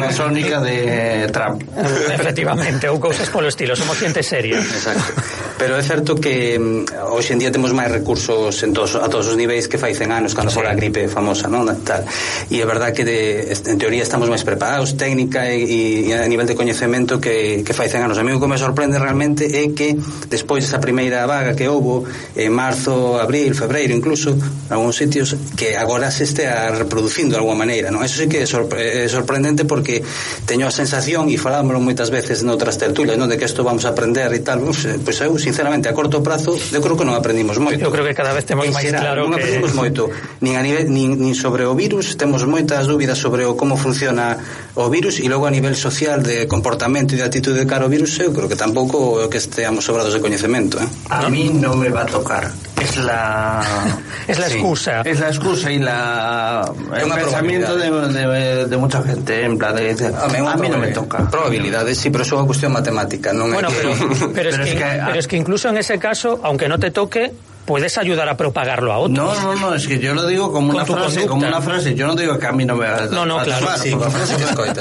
masónica 0.00 0.56
de 0.64 1.28
eh, 1.28 1.28
Trump. 1.28 1.68
Eh, 1.68 2.16
efectivamente, 2.16 2.88
ou 2.88 2.96
cousas 2.96 3.28
polo 3.28 3.52
estilo, 3.52 3.76
somos 3.76 4.00
xente 4.00 4.24
seria. 4.24 4.56
Exacto. 4.56 5.20
Pero 5.60 5.76
é 5.76 5.84
certo 5.84 6.16
que 6.16 6.56
mm, 6.56 7.12
hoxe 7.12 7.36
en 7.36 7.44
día 7.44 7.52
temos 7.52 7.76
máis 7.76 7.92
recursos 7.92 8.56
en 8.64 8.72
todos, 8.72 8.96
a 8.96 9.04
todos 9.12 9.28
os 9.28 9.36
niveis 9.36 9.68
que 9.68 9.76
fai 9.76 9.92
100 9.92 10.16
anos 10.16 10.32
cando 10.32 10.48
sí. 10.48 10.56
fora 10.56 10.72
a 10.72 10.76
gripe 10.80 11.12
famosa, 11.12 11.44
non? 11.52 11.68
Tal. 11.84 12.08
E 12.48 12.56
é 12.56 12.64
verdad 12.64 12.96
que 12.96 13.04
de, 13.04 13.52
en 13.52 13.76
teoría 13.76 14.00
estamos 14.00 14.32
máis 14.32 14.40
preparados, 14.40 14.96
técnicos 14.96 15.25
técnica 15.26 15.50
e, 15.52 16.08
e 16.08 16.14
a 16.14 16.26
nivel 16.26 16.46
de 16.46 16.54
coñecemento 16.54 17.18
que, 17.20 17.62
que 17.66 17.72
fai 17.74 17.88
100 17.88 18.02
anos. 18.02 18.18
A 18.18 18.22
mí 18.22 18.32
o 18.32 18.40
que 18.40 18.46
me 18.46 18.58
sorprende 18.58 18.98
realmente 18.98 19.46
é 19.46 19.74
que 19.74 19.98
despois 20.30 20.64
desa 20.64 20.78
primeira 20.78 21.26
vaga 21.26 21.54
que 21.54 21.68
houbo 21.68 22.06
en 22.34 22.52
marzo, 22.52 23.18
abril, 23.18 23.54
febreiro 23.54 23.94
incluso, 23.94 24.30
en 24.32 24.72
algúns 24.72 24.96
sitios 24.96 25.34
que 25.56 25.76
agora 25.76 26.10
se 26.10 26.24
estea 26.24 26.70
reproducindo 26.70 27.34
de 27.34 27.38
alguma 27.42 27.66
maneira, 27.66 27.90
non? 27.90 28.02
Eso 28.06 28.22
sí 28.22 28.26
que 28.30 28.42
é, 28.42 28.46
sorpre 28.46 29.04
é 29.04 29.08
sorprendente 29.10 29.66
porque 29.66 30.02
teño 30.46 30.66
a 30.66 30.72
sensación 30.72 31.28
e 31.28 31.36
falámoslo 31.36 31.82
moitas 31.82 32.08
veces 32.08 32.46
noutras 32.46 32.78
tertulias, 32.78 33.18
non? 33.18 33.26
De 33.26 33.36
que 33.36 33.46
isto 33.46 33.66
vamos 33.66 33.84
a 33.84 33.92
aprender 33.92 34.30
e 34.32 34.40
tal. 34.40 34.62
Pois 34.62 34.86
pues, 35.02 35.16
eu, 35.20 35.34
sinceramente, 35.38 35.90
a 35.90 35.94
corto 35.94 36.22
prazo, 36.22 36.54
eu 36.54 36.80
creo 36.80 36.94
que 36.94 37.06
non 37.06 37.18
aprendimos 37.18 37.58
moito. 37.58 37.82
Eu 37.82 37.92
creo 37.92 38.06
que 38.06 38.14
cada 38.14 38.32
vez 38.32 38.46
temos 38.46 38.68
máis 38.70 38.86
claro 38.94 39.26
non 39.26 39.34
que... 39.34 39.42
Non 39.42 39.42
aprendimos 39.42 39.72
moito. 39.74 40.02
Nin, 40.40 40.54
a 40.54 40.62
nivel, 40.62 40.86
nin, 40.88 41.18
nin 41.18 41.34
sobre 41.34 41.66
o 41.66 41.74
virus, 41.74 42.14
temos 42.14 42.44
moitas 42.46 42.86
dúbidas 42.86 43.18
sobre 43.18 43.42
o 43.48 43.58
como 43.58 43.74
funciona 43.74 44.38
o 44.76 44.88
virus 44.92 45.15
e 45.20 45.28
logo 45.28 45.46
a 45.46 45.50
nivel 45.50 45.74
social 45.74 46.22
de 46.22 46.46
comportamento 46.46 47.14
e 47.14 47.16
de 47.16 47.24
actitude 47.24 47.58
de 47.60 47.66
cara 47.66 47.84
ao 47.84 47.90
virus 47.90 48.18
eu 48.20 48.32
creo 48.32 48.48
que 48.48 48.56
tampouco 48.56 49.20
é 49.22 49.28
que 49.28 49.38
esteamos 49.38 49.84
sobrados 49.84 50.12
de 50.12 50.20
coñecemento 50.20 50.78
eh? 50.78 50.88
a 51.10 51.22
¿No? 51.22 51.30
mí 51.30 51.50
no 51.50 51.76
me 51.76 51.88
va 51.88 52.02
a 52.02 52.08
tocar 52.08 52.52
es 52.80 52.96
la 52.96 53.62
es 54.30 54.38
la 54.38 54.46
excusa 54.48 55.02
es 55.02 55.20
la 55.20 55.28
excusa 55.28 55.70
y 55.70 55.78
la 55.78 56.64
el 56.94 57.10
pensamiento 57.10 57.76
de, 57.76 57.90
de, 57.90 58.66
de, 58.66 58.76
mucha 58.76 59.02
gente 59.02 59.44
en 59.44 59.58
plan 59.58 59.74
de 59.74 59.92
a, 59.92 60.24
a 60.24 60.56
mí 60.56 60.68
no 60.68 60.78
me 60.78 60.88
toca 60.92 61.28
probabilidades 61.30 61.98
sí 61.98 62.10
pero 62.10 62.24
eso 62.24 62.36
é 62.36 62.38
unha 62.42 62.48
cuestión 62.48 62.70
matemática 62.72 63.32
non 63.32 63.52
bueno, 63.52 63.68
é 63.68 63.74
pero, 63.74 63.90
que... 63.92 64.04
pero, 64.36 64.48
es, 64.50 64.56
pero, 64.56 64.64
que, 64.64 64.70
es 64.70 64.76
que, 64.76 64.88
pero 65.06 65.18
es 65.18 65.26
que 65.26 65.36
incluso 65.36 65.66
en 65.68 65.76
ese 65.78 65.96
caso 65.98 66.40
aunque 66.42 66.68
no 66.68 66.78
te 66.78 66.90
toque 66.90 67.32
puedes 67.66 67.98
ayudar 67.98 68.28
a 68.28 68.36
propagarlo 68.36 68.92
a 68.92 68.98
otros. 68.98 69.18
No, 69.18 69.54
no, 69.54 69.60
no, 69.60 69.74
es 69.74 69.86
que 69.86 69.98
yo 69.98 70.14
lo 70.14 70.26
digo 70.26 70.52
como 70.52 70.70
una 70.70 70.86
frase, 70.86 71.26
como 71.26 71.46
una 71.46 71.60
frase, 71.60 71.94
yo 71.94 72.06
no 72.06 72.14
digo 72.14 72.38
que 72.38 72.46
a 72.46 72.52
mí 72.52 72.64
no 72.64 72.76
me 72.76 72.88
va 72.88 72.96
a 72.96 73.06
No, 73.06 73.26
no, 73.26 73.42
claro. 73.42 73.66
Sí, 73.76 73.92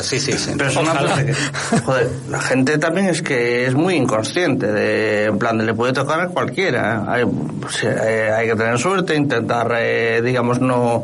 sí, 0.02 0.20
sí, 0.20 0.38
sí. 0.38 0.52
Pero 0.58 0.70
es 0.70 0.76
una 0.78 0.94
frase 0.94 1.26
que, 1.26 1.80
joder, 1.80 2.12
la 2.30 2.40
gente 2.40 2.78
también 2.78 3.08
es 3.08 3.22
que 3.22 3.66
es 3.66 3.74
muy 3.74 3.96
inconsciente, 3.96 4.72
de, 4.72 5.26
en 5.26 5.40
plan, 5.40 5.58
de 5.58 5.66
le 5.66 5.74
puede 5.74 5.94
tocar 5.94 6.22
a 6.22 6.28
cualquiera. 6.28 7.04
Hay, 7.12 7.26
pues, 7.26 7.84
eh, 7.84 8.32
hay 8.32 8.48
que 8.48 8.56
tener 8.56 8.78
suerte, 8.78 9.16
intentar, 9.16 9.74
eh, 9.78 10.22
digamos, 10.22 10.62
no 10.62 11.04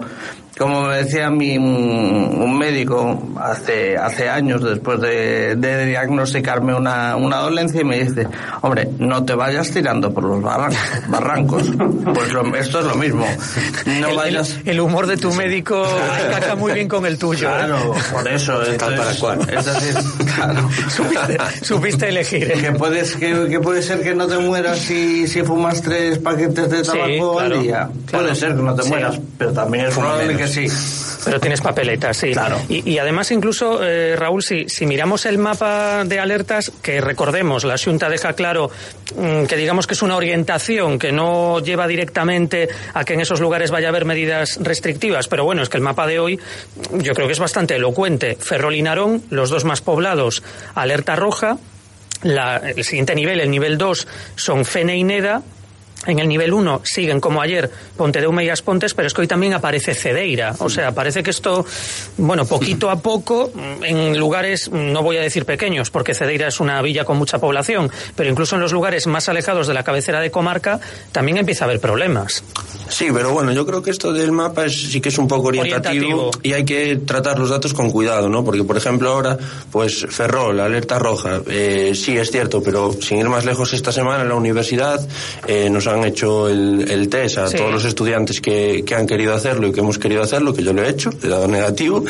como 0.57 0.87
me 0.87 0.97
decía 0.97 1.29
mi, 1.29 1.57
un 1.57 2.57
médico 2.57 3.21
hace, 3.39 3.97
hace 3.97 4.29
años 4.29 4.61
después 4.63 4.99
de, 4.99 5.55
de 5.55 5.85
diagnosticarme 5.85 6.73
una, 6.73 7.15
una 7.15 7.37
dolencia 7.37 7.81
y 7.81 7.85
me 7.85 8.03
dice, 8.03 8.27
hombre, 8.61 8.89
no 8.99 9.23
te 9.23 9.33
vayas 9.33 9.71
tirando 9.71 10.13
por 10.13 10.23
los 10.23 10.41
barrancos. 10.41 11.63
Pues 12.13 12.33
lo, 12.33 12.55
esto 12.55 12.79
es 12.79 12.85
lo 12.85 12.95
mismo. 12.95 13.25
No 13.85 14.09
el, 14.09 14.15
vayas... 14.15 14.57
el, 14.65 14.71
el, 14.71 14.79
humor 14.81 15.07
de 15.07 15.17
tu 15.17 15.31
médico 15.33 15.83
encaja 16.27 16.55
muy 16.55 16.73
bien 16.73 16.87
con 16.87 17.05
el 17.05 17.17
tuyo. 17.17 17.47
¿eh? 17.47 17.53
Claro, 17.53 17.93
por 18.11 18.27
eso. 18.27 18.59
Tal 18.77 18.95
para 18.97 19.15
cual. 19.15 19.39
Es 19.49 19.65
decir, 19.65 19.95
claro. 20.35 20.69
supiste, 20.89 21.37
supiste 21.63 22.09
elegir. 22.09 22.51
Que, 22.53 22.71
puedes, 22.73 23.15
que, 23.15 23.47
que, 23.49 23.59
puede 23.59 23.81
ser 23.81 24.01
que 24.01 24.13
no 24.13 24.27
te 24.27 24.37
mueras 24.37 24.79
si, 24.79 25.27
si 25.27 25.43
fumas 25.43 25.81
tres 25.81 26.17
paquetes 26.19 26.69
de 26.69 26.83
tabaco 26.83 27.07
sí, 27.07 27.19
claro, 27.19 27.39
al 27.39 27.61
día. 27.61 27.89
Claro. 28.05 28.25
Puede 28.25 28.35
ser 28.35 28.55
que 28.55 28.61
no 28.61 28.75
te 28.75 28.83
mueras, 28.89 29.15
sí. 29.15 29.21
pero 29.37 29.53
también 29.53 29.85
es 29.85 29.97
probable 29.97 30.40
que 30.41 30.47
sí. 30.47 30.67
Pero 31.23 31.39
tienes 31.39 31.61
papeletas, 31.61 32.17
sí. 32.17 32.31
Claro. 32.31 32.59
Y, 32.67 32.89
y 32.89 32.97
además, 32.97 33.31
incluso, 33.31 33.83
eh, 33.83 34.15
Raúl, 34.15 34.41
si, 34.41 34.67
si, 34.69 34.85
miramos 34.85 35.25
el 35.25 35.37
mapa 35.37 36.03
de 36.03 36.19
alertas, 36.19 36.71
que 36.81 36.99
recordemos, 36.99 37.63
la 37.63 37.77
Junta 37.77 38.09
deja 38.09 38.33
claro 38.33 38.71
mmm, 39.15 39.45
que 39.45 39.55
digamos 39.55 39.87
que 39.87 39.93
es 39.93 40.01
una 40.01 40.15
orientación 40.15 40.97
que 40.97 41.11
no 41.11 41.59
lleva 41.59 41.87
directamente 41.87 42.69
a 42.93 43.03
que 43.03 43.13
en 43.13 43.21
esos 43.21 43.39
lugares 43.39 43.71
vaya 43.71 43.87
a 43.87 43.89
haber 43.89 44.05
medidas 44.05 44.57
restrictivas. 44.61 45.27
Pero 45.27 45.43
bueno, 45.43 45.61
es 45.61 45.69
que 45.69 45.77
el 45.77 45.83
mapa 45.83 46.07
de 46.07 46.19
hoy 46.19 46.39
yo 46.91 47.13
creo 47.13 47.27
que 47.27 47.33
es 47.33 47.39
bastante 47.39 47.75
elocuente. 47.75 48.35
Ferrol 48.39 48.75
y 48.75 48.81
Narón, 48.81 49.23
los 49.29 49.49
dos 49.49 49.63
más 49.63 49.81
poblados, 49.81 50.43
alerta 50.75 51.15
roja. 51.15 51.57
La, 52.23 52.57
el 52.57 52.83
siguiente 52.83 53.15
nivel, 53.15 53.39
el 53.39 53.49
nivel 53.49 53.79
2, 53.79 54.07
son 54.35 54.63
Fene 54.63 54.95
y 54.95 55.03
Neda, 55.03 55.41
en 56.05 56.19
el 56.19 56.27
nivel 56.27 56.53
1 56.53 56.81
siguen 56.83 57.19
como 57.19 57.41
ayer 57.41 57.69
Pontedeume 57.97 58.43
y 58.45 58.49
Aspontes, 58.49 58.93
pero 58.93 59.07
es 59.07 59.13
que 59.13 59.21
hoy 59.21 59.27
también 59.27 59.53
aparece 59.53 59.93
Cedeira. 59.93 60.55
O 60.59 60.69
sea, 60.69 60.93
parece 60.93 61.23
que 61.23 61.29
esto, 61.29 61.65
bueno, 62.17 62.45
poquito 62.45 62.89
a 62.89 62.99
poco, 62.99 63.51
en 63.83 64.17
lugares, 64.17 64.71
no 64.71 65.03
voy 65.03 65.17
a 65.17 65.21
decir 65.21 65.45
pequeños, 65.45 65.91
porque 65.91 66.13
Cedeira 66.13 66.47
es 66.47 66.59
una 66.59 66.81
villa 66.81 67.05
con 67.05 67.17
mucha 67.17 67.39
población, 67.39 67.91
pero 68.15 68.29
incluso 68.29 68.55
en 68.55 68.61
los 68.61 68.71
lugares 68.71 69.07
más 69.07 69.29
alejados 69.29 69.67
de 69.67 69.73
la 69.73 69.83
cabecera 69.83 70.19
de 70.19 70.31
comarca, 70.31 70.79
también 71.11 71.37
empieza 71.37 71.65
a 71.65 71.67
haber 71.67 71.79
problemas. 71.79 72.43
Sí, 72.89 73.07
pero 73.13 73.31
bueno, 73.31 73.51
yo 73.51 73.65
creo 73.65 73.81
que 73.81 73.91
esto 73.91 74.11
del 74.11 74.31
mapa 74.31 74.65
es, 74.65 74.91
sí 74.91 74.99
que 74.99 75.09
es 75.09 75.17
un 75.17 75.27
poco 75.27 75.49
orientativo, 75.49 76.05
orientativo, 76.05 76.31
y 76.43 76.53
hay 76.53 76.65
que 76.65 76.97
tratar 76.97 77.39
los 77.39 77.49
datos 77.49 77.73
con 77.73 77.91
cuidado, 77.91 78.27
¿no? 78.27 78.43
Porque, 78.43 78.63
por 78.63 78.77
ejemplo, 78.77 79.11
ahora, 79.11 79.37
pues 79.71 80.05
Ferrol, 80.09 80.59
alerta 80.59 80.99
roja, 80.99 81.41
eh, 81.47 81.93
sí 81.95 82.17
es 82.17 82.31
cierto, 82.31 82.61
pero 82.61 82.91
sin 82.93 83.19
ir 83.19 83.29
más 83.29 83.45
lejos, 83.45 83.73
esta 83.73 83.91
semana 83.91 84.23
en 84.23 84.29
la 84.29 84.35
universidad 84.35 85.05
eh, 85.47 85.69
nos 85.69 85.87
han 85.91 86.03
hecho 86.03 86.49
el, 86.49 86.89
el 86.89 87.09
test 87.09 87.37
a 87.37 87.47
sí. 87.47 87.57
todos 87.57 87.71
los 87.71 87.85
estudiantes 87.85 88.41
que, 88.41 88.83
que, 88.85 88.95
han 88.95 89.07
querido 89.07 89.33
hacerlo 89.33 89.67
y 89.67 89.71
que 89.71 89.79
hemos 89.79 89.97
querido 89.97 90.21
hacerlo, 90.21 90.53
que 90.53 90.63
yo 90.63 90.73
lo 90.73 90.83
he 90.83 90.89
hecho, 90.89 91.09
he 91.23 91.27
dado 91.27 91.47
negativo, 91.47 92.03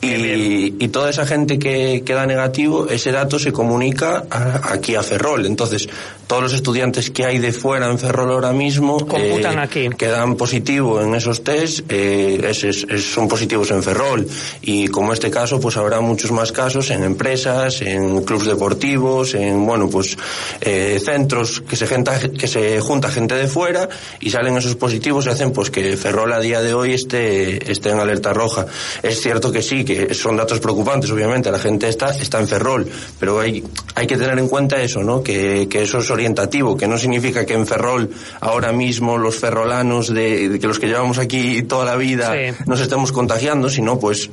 y, 0.00 0.74
y, 0.78 0.88
toda 0.88 1.10
esa 1.10 1.26
gente 1.26 1.58
que, 1.58 2.02
que, 2.04 2.14
da 2.14 2.26
negativo, 2.26 2.88
ese 2.88 3.12
dato 3.12 3.38
se 3.38 3.52
comunica 3.52 4.24
a, 4.30 4.72
aquí 4.72 4.94
a 4.94 5.02
Ferrol. 5.02 5.46
Entonces, 5.46 5.88
todos 6.30 6.44
los 6.44 6.52
estudiantes 6.52 7.10
que 7.10 7.24
hay 7.24 7.38
de 7.38 7.50
fuera 7.50 7.90
en 7.90 7.98
Ferrol 7.98 8.30
ahora 8.30 8.52
mismo 8.52 9.04
computan 9.04 9.58
eh, 9.58 9.62
aquí. 9.62 9.88
quedan 9.98 10.36
positivo 10.36 11.00
en 11.00 11.16
esos 11.16 11.42
test, 11.42 11.80
eh, 11.88 12.40
es, 12.48 12.62
es, 12.62 12.86
es, 12.88 13.02
son 13.02 13.26
positivos 13.26 13.72
en 13.72 13.82
Ferrol. 13.82 14.28
Y 14.62 14.86
como 14.86 15.12
este 15.12 15.28
caso, 15.28 15.58
pues 15.58 15.76
habrá 15.76 16.00
muchos 16.00 16.30
más 16.30 16.52
casos 16.52 16.90
en 16.90 17.02
empresas, 17.02 17.82
en 17.82 18.22
clubes 18.22 18.46
deportivos, 18.46 19.34
en, 19.34 19.66
bueno, 19.66 19.90
pues 19.90 20.16
eh, 20.60 21.00
centros 21.04 21.62
que 21.62 21.74
se, 21.74 21.88
junta, 21.88 22.20
que 22.20 22.46
se 22.46 22.78
junta 22.78 23.10
gente 23.10 23.34
de 23.34 23.48
fuera 23.48 23.88
y 24.20 24.30
salen 24.30 24.56
esos 24.56 24.76
positivos 24.76 25.26
y 25.26 25.30
hacen 25.30 25.52
pues 25.52 25.72
que 25.72 25.96
Ferrol 25.96 26.32
a 26.32 26.38
día 26.38 26.62
de 26.62 26.74
hoy 26.74 26.92
esté, 26.92 27.72
esté 27.72 27.90
en 27.90 27.98
alerta 27.98 28.32
roja. 28.32 28.66
Es 29.02 29.20
cierto 29.20 29.50
que 29.50 29.62
sí, 29.62 29.84
que 29.84 30.14
son 30.14 30.36
datos 30.36 30.60
preocupantes, 30.60 31.10
obviamente, 31.10 31.50
la 31.50 31.58
gente 31.58 31.88
está, 31.88 32.10
está 32.10 32.38
en 32.38 32.46
Ferrol, 32.46 32.88
pero 33.18 33.40
hay, 33.40 33.64
hay 33.96 34.06
que 34.06 34.16
tener 34.16 34.38
en 34.38 34.46
cuenta 34.46 34.80
eso, 34.80 35.02
¿no? 35.02 35.24
Que, 35.24 35.66
que 35.68 35.82
eso 35.82 35.98
es 35.98 36.19
orientativo, 36.20 36.76
que 36.76 36.86
no 36.86 36.98
significa 36.98 37.46
que 37.46 37.54
en 37.54 37.66
Ferrol 37.66 38.10
ahora 38.40 38.72
mismo 38.72 39.16
los 39.16 39.36
ferrolanos 39.36 40.12
de, 40.12 40.48
de 40.48 40.58
que 40.58 40.66
los 40.66 40.78
que 40.78 40.86
llevamos 40.86 41.18
aquí 41.18 41.62
toda 41.62 41.84
la 41.84 41.96
vida 41.96 42.32
sí. 42.32 42.54
nos 42.66 42.80
estemos 42.80 43.10
contagiando, 43.12 43.68
sino 43.70 43.98
pues 43.98 44.30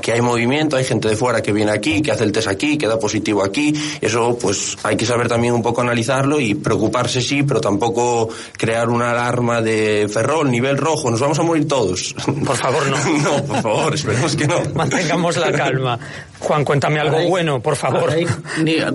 que 0.00 0.12
hay 0.12 0.20
movimiento, 0.20 0.76
hay 0.76 0.84
gente 0.84 1.08
de 1.08 1.16
fuera 1.16 1.42
que 1.42 1.52
viene 1.52 1.72
aquí, 1.72 2.02
que 2.02 2.12
hace 2.12 2.24
el 2.24 2.32
test 2.32 2.48
aquí, 2.48 2.78
que 2.78 2.86
da 2.86 2.98
positivo 2.98 3.44
aquí, 3.44 3.74
eso 4.00 4.36
pues 4.40 4.76
hay 4.82 4.96
que 4.96 5.06
saber 5.06 5.28
también 5.28 5.54
un 5.54 5.62
poco 5.62 5.80
analizarlo 5.80 6.40
y 6.40 6.54
preocuparse 6.54 7.20
sí, 7.20 7.42
pero 7.42 7.60
tampoco 7.60 8.28
crear 8.56 8.88
una 8.88 9.10
alarma 9.10 9.60
de 9.60 10.08
Ferrol, 10.12 10.50
nivel 10.50 10.78
rojo, 10.78 11.10
nos 11.10 11.20
vamos 11.20 11.38
a 11.38 11.42
morir 11.42 11.68
todos. 11.68 12.14
Por 12.46 12.56
favor, 12.56 12.86
no. 12.88 12.96
no, 13.22 13.44
por 13.44 13.62
favor, 13.62 13.94
esperemos 13.94 14.36
que 14.36 14.46
no. 14.46 14.62
Mantengamos 14.74 15.36
la 15.36 15.52
calma. 15.52 15.98
Juan, 16.40 16.64
cuéntame 16.64 17.00
algo 17.00 17.18
hay, 17.18 17.28
bueno, 17.28 17.60
por 17.60 17.76
favor. 17.76 18.10
Hay 18.10 18.26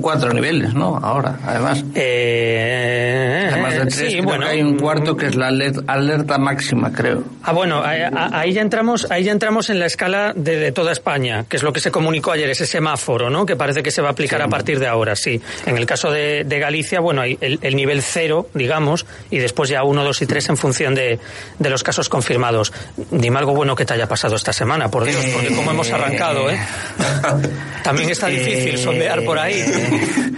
cuatro 0.02 0.34
niveles, 0.34 0.74
¿no? 0.74 0.98
Ahora, 0.98 1.38
además. 1.46 1.84
Eh, 1.94 3.50
además 3.52 3.74
de 3.74 3.80
tres, 3.86 4.12
sí, 4.14 4.22
bueno, 4.22 4.48
hay 4.48 4.62
un 4.62 4.78
cuarto 4.78 5.16
que 5.16 5.28
es 5.28 5.36
la 5.36 5.48
alerta, 5.48 5.82
alerta 5.86 6.38
máxima, 6.40 6.92
creo. 6.92 7.24
Ah, 7.44 7.54
bueno, 7.54 7.84
ahí, 7.84 8.52
ya 8.52 8.62
entramos, 8.62 9.08
ahí 9.12 9.24
ya 9.24 9.32
entramos 9.32 9.70
en 9.70 9.80
la 9.80 9.86
escala 9.86 10.34
de, 10.36 10.58
de 10.58 10.72
toda 10.72 10.92
España, 10.92 11.46
que 11.48 11.58
es 11.58 11.64
lo 11.64 11.72
que 11.72 11.80
se 11.80 11.92
comunicó 11.92 12.32
ayer, 12.32 12.50
ese 12.50 12.66
semáforo, 12.66 13.30
¿no? 13.30 13.46
Que 13.46 13.56
parece 13.56 13.84
que 13.84 13.92
se 13.92 14.02
va 14.02 14.10
a 14.10 14.12
aplicar 14.12 14.40
sí. 14.40 14.46
a 14.46 14.50
partir 14.50 14.80
de 14.80 14.88
ahora, 14.88 15.16
sí. 15.16 15.40
En 15.68 15.78
el 15.78 15.86
caso 15.86 16.10
de, 16.12 16.44
de 16.46 16.60
Galicia, 16.60 17.00
bueno, 17.00 17.22
hay 17.22 17.38
el, 17.42 17.60
el, 17.62 17.76
nivel 17.76 18.02
cero, 18.02 18.50
digamos, 18.56 19.06
y 19.30 19.38
después 19.38 19.70
ya 19.70 19.84
uno, 19.84 20.04
dos 20.04 20.22
y 20.24 20.26
tres 20.26 20.50
en 20.50 20.58
función 20.58 20.96
de, 20.96 21.20
de, 21.60 21.70
los 21.70 21.84
casos 21.84 22.10
confirmados. 22.10 22.74
Dime 23.12 23.38
algo 23.38 23.54
bueno 23.54 23.76
que 23.76 23.86
te 23.86 23.94
haya 23.94 24.08
pasado 24.08 24.36
esta 24.36 24.52
semana, 24.52 24.90
por 24.90 25.04
Dios, 25.04 25.24
porque 25.32 25.56
como 25.56 25.70
hemos 25.72 25.92
arrancado, 25.92 26.50
¿eh? 26.50 26.60
También 27.84 28.10
está 28.10 28.28
difícil 28.28 28.78
sondear 28.78 29.24
por 29.24 29.38
ahí. 29.38 29.64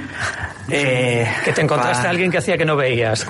Eh, 0.70 1.26
que 1.46 1.54
te 1.54 1.62
encontraste 1.62 2.04
pa... 2.04 2.08
a 2.08 2.12
alguien 2.12 2.30
que 2.30 2.40
hacía 2.40 2.58
que 2.58 2.66
no 2.66 2.76
veías. 2.76 3.26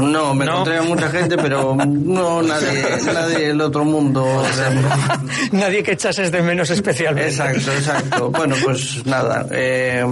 No, 0.00 0.32
me 0.32 0.44
¿No? 0.46 0.52
encontré 0.52 0.76
a 0.76 0.82
mucha 0.82 1.08
gente, 1.10 1.36
pero 1.36 1.74
no 1.74 2.40
nadie, 2.42 2.84
nadie 3.12 3.48
del 3.48 3.60
otro 3.60 3.84
mundo. 3.84 4.24
O 4.24 4.46
sea, 4.52 4.70
nadie 5.52 5.82
que 5.82 5.92
echases 5.92 6.30
de 6.30 6.40
menos 6.42 6.70
especialmente. 6.70 7.30
Exacto, 7.30 7.72
exacto. 7.72 8.30
Bueno, 8.30 8.54
pues 8.62 9.04
nada, 9.06 9.46
eh, 9.50 10.04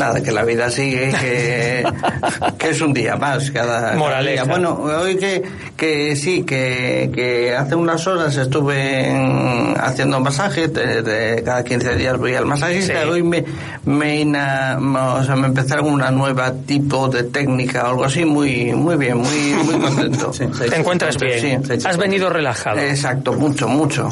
nada, 0.00 0.22
que 0.22 0.32
la 0.32 0.44
vida 0.44 0.70
sigue, 0.70 1.12
que, 1.20 1.84
que 2.58 2.70
es 2.70 2.80
un 2.80 2.92
día 2.92 3.16
más 3.16 3.50
cada, 3.50 3.92
cada 3.92 4.22
día. 4.22 4.44
Bueno, 4.44 4.80
hoy 4.82 5.16
que, 5.16 5.42
que 5.76 6.16
sí, 6.16 6.42
que, 6.42 7.10
que 7.14 7.54
hace 7.54 7.74
unas 7.74 8.06
horas 8.06 8.36
estuve 8.36 9.08
en, 9.08 9.74
haciendo 9.78 10.18
masaje, 10.18 10.68
de, 10.68 11.02
de, 11.02 11.42
cada 11.42 11.62
15 11.62 11.96
días 11.96 12.18
voy 12.18 12.34
al 12.34 12.46
masajista, 12.46 13.02
sí. 13.02 13.08
hoy 13.08 13.22
me, 13.22 13.44
me 13.84 14.20
ina, 14.20 14.78
o 14.80 15.24
sea, 15.24 15.36
me 15.36 15.48
empezaron 15.48 15.86
una 15.86 16.10
nueva 16.10 16.52
tipo 16.52 17.08
de 17.08 17.24
técnica 17.24 17.84
o 17.84 17.88
algo 17.90 18.04
así, 18.04 18.24
muy, 18.24 18.72
muy 18.72 18.96
bien, 18.96 19.18
muy, 19.18 19.54
muy 19.64 19.78
contento. 19.86 20.32
Sí, 20.32 20.46
¿Te 20.68 20.76
encuentras 20.76 21.16
bien? 21.18 21.62
Sí, 21.64 21.86
Has 21.86 21.96
venido 21.96 22.30
relajado. 22.30 22.80
Exacto, 22.80 23.34
mucho, 23.34 23.68
mucho. 23.68 24.08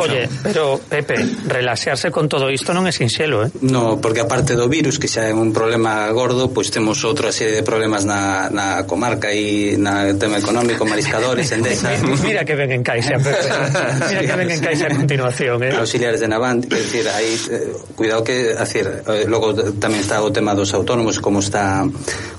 Oye, 0.00 0.28
pero 0.42 0.78
Pepe, 0.88 1.14
relaxarse 1.46 2.10
con 2.10 2.28
todo 2.28 2.50
isto 2.50 2.74
non 2.74 2.84
é 2.84 2.92
sinxelo, 2.92 3.46
eh? 3.46 3.50
No, 3.62 3.96
porque 4.02 4.20
aparte 4.20 4.58
do 4.58 4.68
virus, 4.68 4.98
que 4.98 5.08
xa 5.14 5.30
é 5.30 5.32
un 5.32 5.54
problema 5.54 6.10
gordo, 6.10 6.50
pois 6.50 6.74
temos 6.74 6.98
outra 7.06 7.30
serie 7.30 7.54
de 7.54 7.62
problemas 7.62 8.02
na, 8.02 8.50
na 8.50 8.82
comarca 8.82 9.30
e 9.30 9.78
na 9.78 10.10
tema 10.18 10.42
económico, 10.42 10.82
mariscadores, 10.82 11.54
Endesa. 11.54 11.94
Mira 12.26 12.42
que 12.42 12.58
ven 12.58 12.74
en 12.74 12.82
caixa, 12.82 13.14
Pepe. 13.22 13.46
Mira 14.10 14.22
que 14.26 14.34
ven 14.34 14.50
en 14.50 14.58
caixa 14.58 14.90
a 14.90 14.94
continuación, 14.98 15.62
eh. 15.62 15.70
Auxiliares 15.78 16.18
de 16.18 16.26
Navant, 16.26 16.66
é 16.66 16.82
decir, 16.82 17.06
aí 17.06 17.30
eh, 17.30 17.70
cuidado 17.94 18.26
que, 18.26 18.58
a 18.58 18.66
decir, 18.66 18.90
eh, 18.90 19.30
logo 19.30 19.54
tamén 19.78 20.02
está 20.02 20.18
o 20.18 20.34
tema 20.34 20.58
dos 20.58 20.74
autónomos, 20.74 21.22
como 21.22 21.38
está 21.38 21.86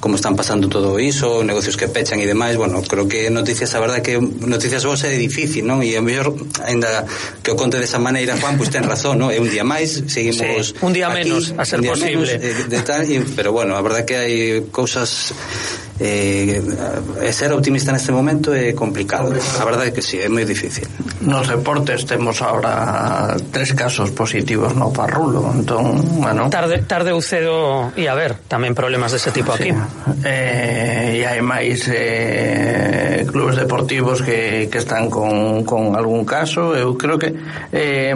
como 0.03 0.19
están 0.19 0.35
pasando 0.35 0.67
todo 0.67 0.99
iso, 0.99 1.47
negocios 1.47 1.79
que 1.79 1.87
pechan 1.87 2.19
e 2.19 2.27
demais, 2.27 2.59
bueno, 2.59 2.83
creo 2.83 3.07
que 3.07 3.31
noticias, 3.31 3.71
a 3.71 3.79
verdade 3.79 4.03
que 4.03 4.19
noticias 4.19 4.83
vos 4.83 4.99
é 5.07 5.15
difícil, 5.15 5.63
non? 5.63 5.79
E 5.79 5.95
a 5.95 6.03
mellor 6.03 6.35
ainda 6.67 7.07
que 7.39 7.49
o 7.49 7.55
conte 7.55 7.79
desa 7.79 8.03
maneira, 8.03 8.35
Juan, 8.35 8.59
pois 8.59 8.67
ten 8.67 8.83
razón, 8.83 9.15
non? 9.15 9.31
É 9.31 9.39
un 9.39 9.47
día 9.47 9.63
máis, 9.63 10.03
seguimos 10.11 10.43
sí, 10.43 10.75
un 10.83 10.91
día 10.91 11.07
aquí, 11.07 11.23
menos, 11.23 11.55
a 11.55 11.63
ser 11.63 11.79
posible. 11.79 12.35
Menos, 12.35 12.43
eh, 12.43 12.64
de 12.67 12.81
tal, 12.81 13.09
y, 13.09 13.19
pero 13.35 13.51
bueno, 13.51 13.75
a 13.75 13.81
verdade 13.81 14.05
que 14.05 14.15
hai 14.17 14.35
cousas 14.71 15.33
eh, 15.99 16.59
e 17.21 17.31
ser 17.31 17.55
optimista 17.55 17.95
neste 17.95 18.11
momento 18.11 18.51
é 18.51 18.75
complicado. 18.75 19.31
A 19.31 19.63
verdade 19.63 19.89
é 19.89 19.93
que 19.95 20.03
sí, 20.03 20.19
é 20.19 20.27
moi 20.27 20.43
difícil. 20.43 20.87
Nos 21.23 21.47
deportes 21.47 22.03
temos 22.03 22.43
ahora 22.43 23.37
tres 23.51 23.71
casos 23.71 24.11
positivos 24.11 24.75
no 24.75 24.91
Parrulo, 24.91 25.47
entón, 25.55 26.19
bueno... 26.19 26.51
Tarde, 26.51 26.83
tarde 26.83 27.15
ou 27.15 27.23
cedo 27.23 27.95
e 27.95 28.11
a 28.11 28.15
ver, 28.15 28.35
tamén 28.51 28.75
problemas 28.75 29.15
dese 29.15 29.31
tipo 29.31 29.55
aquí. 29.55 29.71
Sí. 29.71 30.27
Eh, 30.27 31.19
e 31.19 31.21
hai 31.23 31.39
máis 31.39 31.87
eh, 31.87 33.23
clubes 33.31 33.55
deportivos 33.55 34.19
que, 34.19 34.67
que 34.67 34.79
están 34.83 35.07
con, 35.07 35.63
con 35.63 35.95
algún 35.95 36.27
caso, 36.27 36.75
eu 36.75 36.99
creo 36.99 37.15
que... 37.15 37.31
Eh, 37.71 38.15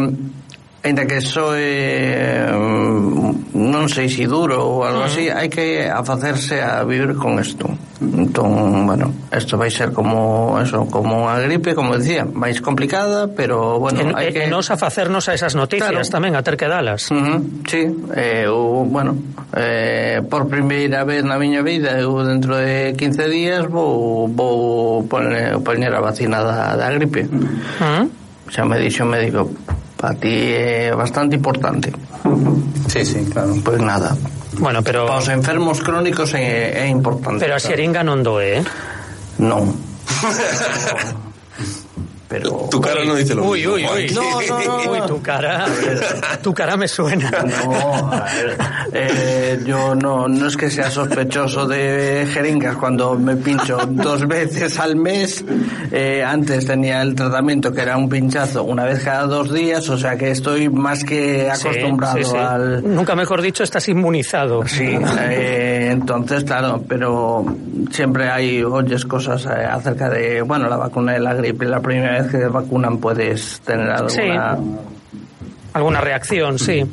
Ainda 0.81 1.05
que 1.05 1.17
eso 1.17 1.51
é 1.55 2.47
mm, 2.55 3.51
non 3.51 3.91
sei 3.91 4.07
si 4.07 4.23
duro 4.23 4.63
ou 4.63 4.87
algo 4.87 5.03
así, 5.03 5.27
mm. 5.27 5.35
hai 5.35 5.47
que 5.51 5.83
afacerse 5.83 6.63
a 6.63 6.87
vivir 6.87 7.19
con 7.19 7.35
isto. 7.35 7.67
Entón, 7.99 8.87
bueno, 8.87 9.11
isto 9.27 9.59
vai 9.59 9.67
ser 9.67 9.91
como 9.91 10.55
eso, 10.55 10.87
como 10.87 11.27
a 11.27 11.35
gripe, 11.43 11.75
como 11.75 11.99
decía, 11.99 12.23
máis 12.23 12.63
complicada, 12.63 13.27
pero 13.27 13.75
bueno, 13.75 13.99
en, 13.99 14.15
hai 14.15 14.31
que 14.31 14.47
nos 14.47 14.71
afacernos 14.71 15.27
a 15.27 15.35
esas 15.35 15.51
noticias 15.51 16.07
claro. 16.07 16.15
tamén, 16.15 16.39
a 16.39 16.41
ter 16.47 16.55
que 16.55 16.71
dalas. 16.71 17.11
Uh 17.11 17.19
-huh. 17.19 17.39
Sí, 17.67 17.83
eh, 18.15 18.47
o, 18.47 18.87
bueno, 18.87 19.19
eh, 19.59 20.23
por 20.31 20.47
primeira 20.47 21.03
vez 21.03 21.27
na 21.27 21.35
miña 21.35 21.59
vida, 21.59 21.99
eu 21.99 22.23
dentro 22.23 22.55
de 22.55 22.95
15 22.95 23.27
días 23.27 23.67
vou 23.67 24.31
vou 24.31 25.03
poner, 25.11 25.59
poner 25.59 25.91
a 25.91 25.99
vacina 25.99 26.39
da, 26.39 26.79
da 26.79 26.87
gripe. 26.95 27.27
Uh 27.27 27.83
-huh. 27.83 28.03
Xa 28.47 28.63
me 28.63 28.79
dixo 28.79 29.03
o 29.03 29.11
médico, 29.11 29.51
Para 29.99 30.15
ti 30.15 30.55
é 30.55 30.95
bastante 30.95 31.35
importante. 31.35 31.91
Sí, 32.89 33.05
sí, 33.05 33.23
claro. 33.29 33.53
Pois 33.61 33.77
pues 33.77 33.81
nada. 33.83 34.17
Bueno, 34.57 34.81
pero... 34.81 35.05
Para 35.05 35.19
os 35.19 35.29
enfermos 35.29 35.79
crónicos 35.81 36.33
é, 36.33 36.73
é 36.73 36.87
importante. 36.87 37.37
Pero 37.37 37.53
a 37.53 37.61
xeringa 37.61 38.01
claro. 38.01 38.17
non 38.17 38.25
doe, 38.25 38.57
eh? 38.57 38.63
Non. 39.37 39.69
pero 42.29 42.67
tu 42.69 42.79
cara 42.79 43.03
no 43.03 43.15
dice 43.15 43.33
lo 43.33 43.43
uy, 43.43 43.59
mismo. 43.59 43.73
Uy, 43.73 43.85
uy, 43.85 44.11
no, 44.13 44.41
no, 44.41 44.59
no, 44.85 44.91
uy, 44.91 44.99
tu 45.07 45.21
cara, 45.21 45.65
tu 46.43 46.53
cara 46.53 46.77
me 46.77 46.87
suena. 46.87 47.31
No, 47.31 48.11
a 48.13 48.25
ver, 48.25 48.57
eh, 48.93 49.59
yo 49.65 49.95
no, 49.95 50.27
no 50.27 50.47
es 50.47 50.55
que 50.55 50.69
sea 50.69 50.91
sospechoso 50.91 51.65
de 51.67 52.27
jeringas 52.31 52.75
cuando 52.77 53.15
me 53.17 53.35
pincho 53.35 53.79
dos 53.89 54.27
veces 54.27 54.79
al 54.79 54.95
mes. 54.95 55.43
Eh, 55.91 56.23
antes 56.23 56.67
tenía 56.67 57.01
el 57.01 57.15
tratamiento 57.15 57.73
que 57.73 57.81
era 57.81 57.97
un 57.97 58.07
pinchazo 58.07 58.63
una 58.63 58.85
vez 58.85 59.03
cada 59.03 59.25
dos 59.25 59.51
días, 59.51 59.89
o 59.89 59.97
sea 59.97 60.15
que 60.15 60.29
estoy 60.29 60.69
más 60.69 61.03
que 61.03 61.49
acostumbrado 61.49 62.17
sí, 62.17 62.23
sí, 62.25 62.29
sí. 62.29 62.37
al. 62.37 62.95
Nunca 62.95 63.15
mejor 63.15 63.41
dicho, 63.41 63.63
estás 63.63 63.89
inmunizado. 63.89 64.67
Sí, 64.67 64.99
eh, 65.19 65.89
entonces, 65.91 66.43
claro, 66.43 66.83
pero 66.87 67.43
siempre 67.91 68.29
hay 68.29 68.63
oyes 68.63 69.05
cosas 69.05 69.45
eh, 69.45 69.65
acerca 69.65 70.09
de, 70.09 70.43
bueno, 70.43 70.69
la 70.69 70.77
vacuna 70.77 71.13
de 71.13 71.19
la 71.19 71.33
gripe, 71.33 71.65
la 71.65 71.79
primera 71.79 72.18
vez 72.23 72.31
que 72.31 72.37
te 72.37 72.47
vacunan 72.47 72.97
puedes 72.97 73.59
tener 73.61 73.89
alguna... 73.89 74.55
Sí. 74.55 74.61
Alguna 75.73 76.01
reacción, 76.01 76.57
sí. 76.57 76.83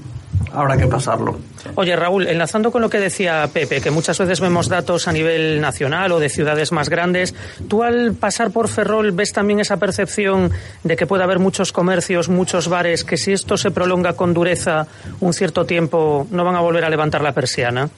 Habrá 0.53 0.77
que 0.77 0.87
pasarlo. 0.87 1.39
Oye, 1.75 1.97
Raúl, 1.97 2.27
enlazando 2.27 2.71
con 2.71 2.83
lo 2.83 2.91
que 2.91 3.01
decía 3.01 3.49
Pepe, 3.53 3.81
que 3.81 3.91
muchas 3.91 4.19
veces 4.19 4.41
vemos 4.41 4.69
datos 4.69 5.09
a 5.09 5.13
nivel 5.13 5.61
nacional 5.61 6.13
o 6.13 6.19
de 6.19 6.29
ciudades 6.29 6.73
más 6.73 6.89
grandes, 6.89 7.35
¿tú 7.69 7.83
al 7.83 8.15
pasar 8.15 8.51
por 8.51 8.69
Ferrol 8.69 9.13
ves 9.13 9.33
también 9.33 9.61
esa 9.61 9.77
percepción 9.77 10.51
de 10.85 10.97
que 10.97 11.07
puede 11.07 11.25
haber 11.25 11.39
muchos 11.39 11.73
comercios, 11.73 12.29
muchos 12.29 12.69
bares, 12.69 13.05
que 13.05 13.17
si 13.17 13.33
esto 13.33 13.57
se 13.57 13.71
prolonga 13.71 14.15
con 14.15 14.35
dureza 14.35 14.87
un 15.21 15.33
cierto 15.33 15.65
tiempo, 15.65 16.27
no 16.31 16.45
van 16.45 16.57
a 16.57 16.61
volver 16.61 16.85
a 16.85 16.91
levantar 16.91 17.23
la 17.23 17.33
persiana? 17.33 17.89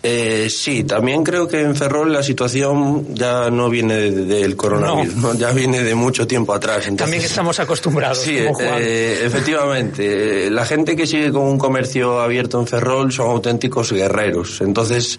Eh, 0.00 0.48
sí, 0.48 0.84
también 0.84 1.24
creo 1.24 1.48
que 1.48 1.60
en 1.60 1.74
Ferrol 1.74 2.12
la 2.12 2.22
situación 2.22 3.16
ya 3.16 3.50
no 3.50 3.68
viene 3.68 3.96
del 3.96 4.28
de, 4.28 4.48
de 4.48 4.56
coronavirus, 4.56 5.16
no. 5.16 5.32
¿no? 5.32 5.38
ya 5.38 5.50
viene 5.50 5.82
de 5.82 5.94
mucho 5.96 6.24
tiempo 6.24 6.54
atrás. 6.54 6.86
Entonces, 6.86 6.98
también 6.98 7.22
estamos 7.24 7.58
acostumbrados. 7.58 8.18
Sí, 8.18 8.38
eh, 8.38 9.22
efectivamente. 9.24 10.50
La 10.50 10.64
gente 10.64 10.94
que 10.94 11.04
sigue 11.04 11.32
con 11.32 11.42
un 11.42 11.58
comercio 11.58 12.20
abierto 12.20 12.60
en 12.60 12.68
Ferrol 12.68 13.07
son 13.10 13.30
auténticos 13.30 13.92
guerreros. 13.92 14.60
Entonces 14.60 15.18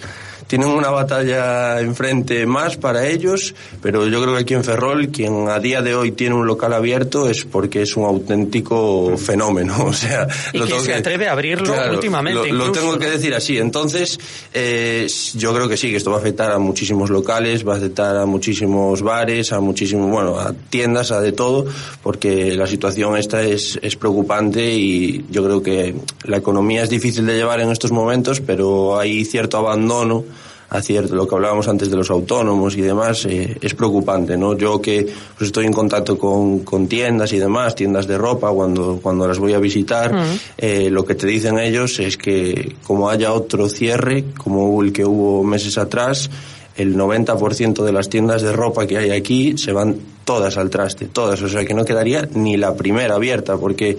tienen 0.50 0.70
una 0.70 0.89
batalla 0.89 1.79
enfrente 1.79 2.48
más 2.48 2.75
para 2.75 3.06
ellos, 3.06 3.53
pero 3.84 4.08
yo 4.08 4.20
creo 4.20 4.34
que 4.34 4.41
aquí 4.41 4.56
en 4.56 4.63
Ferrol 4.63 5.10
quien 5.10 5.48
a 5.48 5.60
día 5.60 5.84
de 5.84 5.94
hoy 5.94 6.12
tiene 6.13 6.34
un 6.34 6.48
local 6.48 6.74
abierto 6.74 7.29
es 7.29 7.46
porque 7.46 7.84
es 7.84 7.96
un 7.96 8.06
auténtico 8.06 9.15
fenómeno. 9.18 9.75
O 9.89 9.94
sea, 9.94 10.27
y 10.53 10.59
lo 10.59 10.66
quien 10.66 10.81
se 10.81 10.88
que, 10.88 10.94
atreve 10.96 11.27
a 11.27 11.31
abrirlo 11.31 11.74
claro, 11.74 11.94
últimamente. 11.94 12.51
Lo, 12.51 12.68
lo, 12.68 12.72
tengo 12.72 12.98
que 12.98 13.09
decir 13.09 13.33
así. 13.33 13.57
Entonces, 13.57 14.20
eh, 14.53 15.07
yo 15.35 15.53
creo 15.53 15.68
que 15.68 15.77
sí, 15.77 15.90
que 15.90 15.98
esto 15.98 16.12
va 16.12 16.18
a 16.18 16.20
afectar 16.20 16.51
a 16.51 16.59
muchísimos 16.59 17.09
locales, 17.09 17.68
va 17.68 17.74
a 17.74 17.77
afectar 17.77 18.16
a 18.16 18.25
muchísimos 18.25 19.01
bares, 19.01 19.51
a 19.51 19.59
muchísimos, 19.59 20.09
bueno, 20.12 20.40
a 20.40 20.53
tiendas, 20.70 21.12
a 21.12 21.22
de 21.22 21.31
todo, 21.31 21.66
porque 22.03 22.55
la 22.55 22.68
situación 22.68 23.18
esta 23.18 23.42
es, 23.42 23.79
es 23.81 23.96
preocupante 23.96 24.74
y 24.74 25.25
yo 25.29 25.44
creo 25.44 25.64
que 25.64 25.96
la 26.25 26.38
economía 26.38 26.83
es 26.83 26.90
difícil 26.90 27.25
de 27.25 27.35
llevar 27.35 27.59
en 27.62 27.72
estos 27.72 27.92
momentos, 27.92 28.42
pero 28.42 29.00
hay 29.00 29.25
cierto 29.25 29.57
abandono 29.57 30.24
a 30.70 30.82
cierto, 30.82 31.16
lo 31.16 31.27
que 31.27 31.36
hablábamos 31.36 31.68
antes 31.68 31.90
de 31.90 31.98
los 31.98 32.10
autónomos 32.12 32.75
y 32.77 32.82
demás, 32.82 33.25
eh, 33.25 33.58
es 33.60 33.74
preocupante, 33.74 34.38
¿no? 34.38 34.55
Yo 34.55 34.79
que 34.79 35.08
pues, 35.38 35.48
estoy 35.48 35.66
en 35.66 35.74
contacto 35.74 36.18
con, 36.18 36.60
con, 36.60 36.88
tiendas 36.88 37.34
y 37.34 37.40
demás, 37.40 37.74
tiendas 37.74 38.05
de 38.08 38.18
ropa, 38.18 38.51
cuando, 38.51 39.00
cuando 39.01 39.27
las 39.27 39.40
voy 39.40 39.53
a 39.53 39.60
visitar, 39.60 40.14
uh 40.14 40.18
-huh. 40.18 40.40
eh, 40.58 40.90
lo 40.92 41.03
que 41.05 41.16
te 41.16 41.25
dicen 41.25 41.58
ellos 41.58 42.00
es 42.00 42.18
que 42.18 42.75
como 42.84 43.10
haya 43.10 43.34
otro 43.34 43.68
cierre, 43.68 44.25
como 44.38 44.82
el 44.84 44.94
que 44.94 45.05
hubo 45.05 45.44
meses 45.44 45.77
atrás, 45.77 46.29
el 46.77 46.96
90% 46.96 47.84
de 47.84 47.92
las 47.92 48.08
tiendas 48.08 48.42
de 48.42 48.53
ropa 48.53 48.88
que 48.88 48.98
hay 48.98 49.10
aquí 49.10 49.58
se 49.58 49.74
van 49.74 49.98
todas 50.24 50.58
al 50.58 50.70
traste, 50.70 51.08
todas, 51.08 51.42
o 51.42 51.50
sea 51.50 51.66
que 51.66 51.74
no 51.74 51.84
quedaría 51.84 52.29
ni 52.36 52.55
la 52.55 52.75
primera 52.75 53.16
abierta, 53.16 53.58
porque 53.58 53.98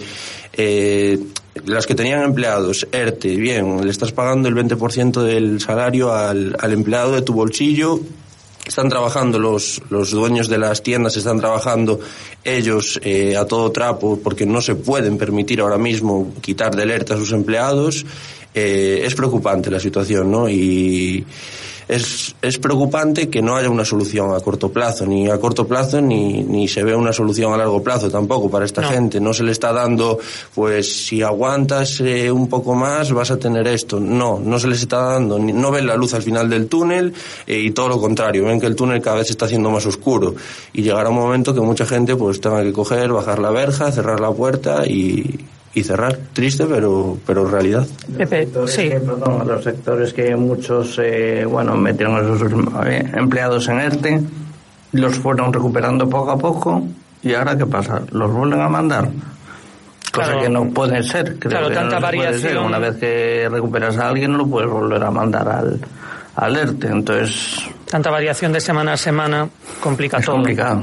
eh, 0.53 1.19
las 1.65 1.87
que 1.87 1.95
tenían 1.95 2.23
empleados, 2.23 2.87
ERTE, 2.93 3.37
bien, 3.37 3.85
le 3.85 3.91
estás 3.91 4.13
pagando 4.13 4.49
el 4.49 4.55
20% 4.55 5.23
del 5.23 5.61
salario 5.61 6.13
al, 6.13 6.57
al 6.59 6.73
empleado 6.73 7.13
de 7.13 7.23
tu 7.23 7.33
bolsillo, 7.33 8.01
están 8.67 8.89
trabajando 8.89 9.39
los, 9.39 9.83
los 9.91 10.11
dueños 10.11 10.49
de 10.49 10.59
las 10.59 10.83
tiendas, 10.83 11.17
están 11.17 11.41
trabajando 11.41 11.99
ellos 12.45 13.01
eh, 13.03 13.37
a 13.37 13.45
todo 13.45 13.73
trapo 13.73 14.21
porque 14.23 14.47
no 14.47 14.61
se 14.61 14.77
pueden 14.77 15.19
permitir 15.19 15.61
ahora 15.61 15.79
mismo 15.79 16.33
quitar 16.41 16.75
de 16.75 16.85
alerta 16.85 17.15
a 17.15 17.17
sus 17.17 17.33
empleados. 17.33 18.07
Eh, 18.55 19.03
es 19.05 19.15
preocupante 19.15 19.71
la 19.71 19.81
situación, 19.81 20.31
¿no? 20.31 20.49
Y 20.49 21.25
es, 21.91 22.35
es 22.43 22.59
preocupante 22.59 23.29
que 23.29 23.43
no 23.43 23.57
haya 23.57 23.69
una 23.71 23.85
solución 23.85 24.35
a 24.35 24.41
corto 24.41 24.71
plazo, 24.71 25.07
ni 25.07 25.29
a 25.29 25.39
corto 25.39 25.67
plazo 25.67 26.01
ni, 26.01 26.43
ni 26.43 26.69
se 26.69 26.83
ve 26.85 26.95
una 26.95 27.13
solución 27.13 27.53
a 27.53 27.57
largo 27.57 27.83
plazo 27.83 28.11
tampoco 28.11 28.51
para 28.51 28.65
esta 28.65 28.83
No. 28.83 28.89
gente. 28.89 29.21
No 29.21 29.33
se 29.35 29.43
le 29.43 29.53
está 29.53 29.73
dando, 29.73 30.19
pues 30.55 31.07
si 31.07 31.23
aguantas 31.23 32.01
eh, 32.01 32.31
un 32.31 32.49
poco 32.49 32.75
más 32.75 33.13
vas 33.13 33.31
a 33.31 33.39
tener 33.39 33.67
esto. 33.67 33.99
No, 34.01 34.39
no 34.43 34.59
se 34.59 34.69
les 34.69 34.81
está 34.83 34.99
dando, 35.01 35.39
ni- 35.39 35.53
no 35.53 35.71
ven 35.71 35.87
la 35.87 35.97
luz 35.97 36.15
al 36.15 36.23
final 36.23 36.49
del 36.49 36.67
túnel 36.69 37.13
eh, 37.47 37.59
y 37.59 37.71
todo 37.73 37.89
lo 37.89 38.01
contrario, 38.01 38.45
ven 38.45 38.61
que 38.61 38.67
el 38.67 38.77
túnel 38.77 39.01
cada 39.03 39.17
vez 39.17 39.27
se 39.27 39.33
está 39.33 39.47
haciendo 39.47 39.71
más 39.71 39.85
oscuro 39.87 40.35
y 40.73 40.83
llegará 40.83 41.09
un 41.11 41.17
momento 41.17 41.53
que 41.55 41.61
mucha 41.61 41.87
gente 41.87 42.17
pues 42.17 42.41
tenga 42.41 42.63
que 42.63 42.73
coger, 42.73 43.13
bajar 43.13 43.39
la 43.39 43.51
verja, 43.51 43.91
cerrar 43.93 44.21
la 44.21 44.31
puerta 44.33 44.87
y, 44.87 45.39
y 45.75 45.83
cerrar. 45.85 46.19
Triste, 46.33 46.67
pero, 46.67 47.17
pero 47.27 47.45
realidad. 47.49 47.87
Pepe, 48.17 48.49
sí. 48.67 48.89
que, 48.89 49.01
perdón, 49.01 49.41
a 49.41 49.45
los 49.45 49.63
sectores 49.65 50.13
que 50.13 50.35
muchos, 50.37 50.99
eh, 51.03 51.45
bueno, 51.49 51.77
metieron 51.77 52.17
a 52.17 52.39
sus 52.39 52.43
eh, 52.87 53.09
empleados 53.15 53.69
en 53.69 53.81
ERTE, 53.81 54.21
los 54.93 55.17
fueron 55.19 55.53
recuperando 55.53 56.09
poco 56.09 56.33
a 56.33 56.37
poco, 56.39 56.83
y 57.23 57.35
ahora 57.35 57.57
¿qué 57.57 57.67
pasa? 57.67 58.03
¿Los 58.11 58.33
vuelven 58.33 58.61
a 58.61 58.69
mandar? 58.69 59.09
Cosa 60.13 60.27
Claro. 60.27 60.43
que 60.43 60.49
no 60.49 60.65
puede 60.71 61.03
ser. 61.05 61.39
Creo 61.39 61.51
Claro, 61.51 61.69
que 61.69 61.75
no 61.75 61.81
tanta 61.83 61.97
se 62.11 62.17
puede 62.17 62.33
ser. 62.33 62.43
variación. 62.57 62.65
Una 62.65 62.79
vez 62.81 62.97
que 62.97 63.49
recuperas 63.49 63.97
a 63.99 64.09
alguien, 64.09 64.33
no 64.33 64.39
lo 64.39 64.47
puedes 64.49 64.69
volver 64.69 65.05
a 65.05 65.11
mandar 65.13 65.49
al, 65.49 65.81
al 66.35 66.57
ERTE. 66.57 66.89
Entonces, 66.89 67.61
Tanta 67.89 68.11
variación 68.11 68.53
de 68.53 68.61
semana 68.61 68.95
a 68.95 68.97
semana 68.97 69.49
complica 69.81 70.19
es 70.19 70.25
todo. 70.25 70.35
complicado. 70.37 70.83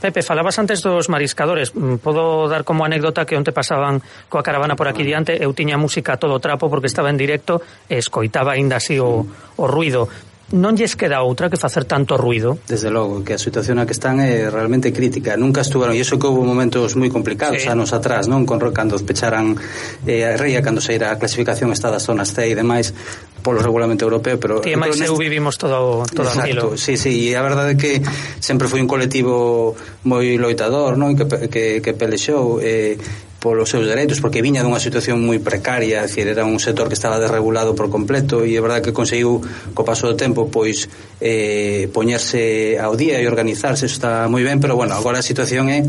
Pepe, 0.00 0.22
falabas 0.22 0.58
antes 0.58 0.82
dos 0.82 1.08
mariscadores. 1.08 1.74
Mm, 1.74 2.02
podo 2.02 2.48
dar 2.48 2.64
como 2.64 2.84
anécdota 2.84 3.24
que 3.24 3.36
onte 3.36 3.52
pasaban 3.52 4.02
coa 4.28 4.42
caravana 4.42 4.76
por 4.76 4.88
aquí 4.90 5.04
diante, 5.04 5.38
eu 5.38 5.54
tiña 5.54 5.78
música 5.78 6.14
a 6.14 6.20
todo 6.20 6.40
trapo 6.42 6.68
porque 6.68 6.90
estaba 6.90 7.10
en 7.10 7.18
directo 7.20 7.62
e 7.88 7.98
escoitaba 7.98 8.58
aínda 8.58 8.76
así 8.76 8.98
o, 8.98 9.24
o 9.56 9.64
ruido 9.66 10.08
non 10.56 10.80
lles 10.80 10.96
queda 10.96 11.20
outra 11.20 11.52
que 11.52 11.60
facer 11.60 11.84
tanto 11.84 12.16
ruido. 12.16 12.56
Desde 12.64 12.88
logo, 12.88 13.20
que 13.20 13.36
a 13.36 13.40
situación 13.40 13.76
na 13.76 13.84
que 13.84 13.92
están 13.92 14.16
é 14.16 14.48
realmente 14.48 14.96
crítica. 14.96 15.36
Nunca 15.36 15.60
estuveron, 15.60 15.92
e 15.92 16.00
iso 16.00 16.16
que 16.16 16.24
houve 16.24 16.40
momentos 16.40 16.96
moi 16.96 17.12
complicados 17.12 17.60
sí. 17.60 17.68
anos 17.68 17.92
atrás, 17.92 18.32
non? 18.32 18.48
Con, 18.48 18.56
cando 18.72 18.96
pecharan 19.04 19.60
eh, 20.08 20.24
a 20.24 20.40
Reia, 20.40 20.64
cando 20.64 20.80
se 20.80 20.96
a 20.96 21.20
clasificación 21.20 21.68
está 21.76 21.92
das 21.92 22.08
zonas 22.08 22.32
C 22.32 22.48
e 22.48 22.56
demais, 22.56 22.96
polo 23.44 23.60
regulamento 23.60 24.08
europeo, 24.08 24.40
pero 24.40 24.64
que 24.64 24.72
máis 24.72 24.96
neste... 24.96 25.12
eu 25.12 25.20
vivimos 25.20 25.60
todo 25.60 26.04
todo 26.08 26.28
Exacto, 26.32 26.48
aquilo. 26.48 26.64
Sí, 26.80 26.96
sí, 26.96 27.28
e 27.28 27.36
a 27.36 27.44
verdade 27.44 27.74
é 27.74 27.76
que 27.76 27.92
sempre 28.40 28.72
foi 28.72 28.80
un 28.80 28.88
colectivo 28.88 29.76
moi 30.08 30.40
loitador, 30.40 30.96
non? 30.96 31.12
Que 31.12 31.28
que 31.52 31.64
que 31.84 31.92
pelexou 31.92 32.56
eh 32.64 32.96
polos 33.38 33.70
seus 33.70 33.86
dereitos, 33.86 34.20
porque 34.20 34.42
viña 34.42 34.66
dunha 34.66 34.82
situación 34.82 35.22
moi 35.22 35.38
precaria, 35.38 36.02
é 36.02 36.06
dicir, 36.10 36.26
era 36.26 36.42
un 36.42 36.58
sector 36.58 36.90
que 36.90 36.98
estaba 36.98 37.22
desregulado 37.22 37.74
por 37.78 37.86
completo 37.86 38.42
e 38.42 38.58
é 38.58 38.60
verdade 38.60 38.90
que 38.90 38.94
conseguiu 38.94 39.38
co 39.74 39.86
paso 39.86 40.10
do 40.10 40.18
tempo 40.18 40.50
pois 40.50 40.90
eh, 41.22 41.86
poñerse 41.94 42.74
ao 42.82 42.98
día 42.98 43.22
e 43.22 43.24
organizarse, 43.30 43.86
eso 43.86 43.94
está 43.94 44.26
moi 44.26 44.42
ben, 44.42 44.58
pero 44.58 44.74
bueno, 44.74 44.98
agora 44.98 45.22
a 45.22 45.24
situación 45.24 45.70
é 45.70 45.86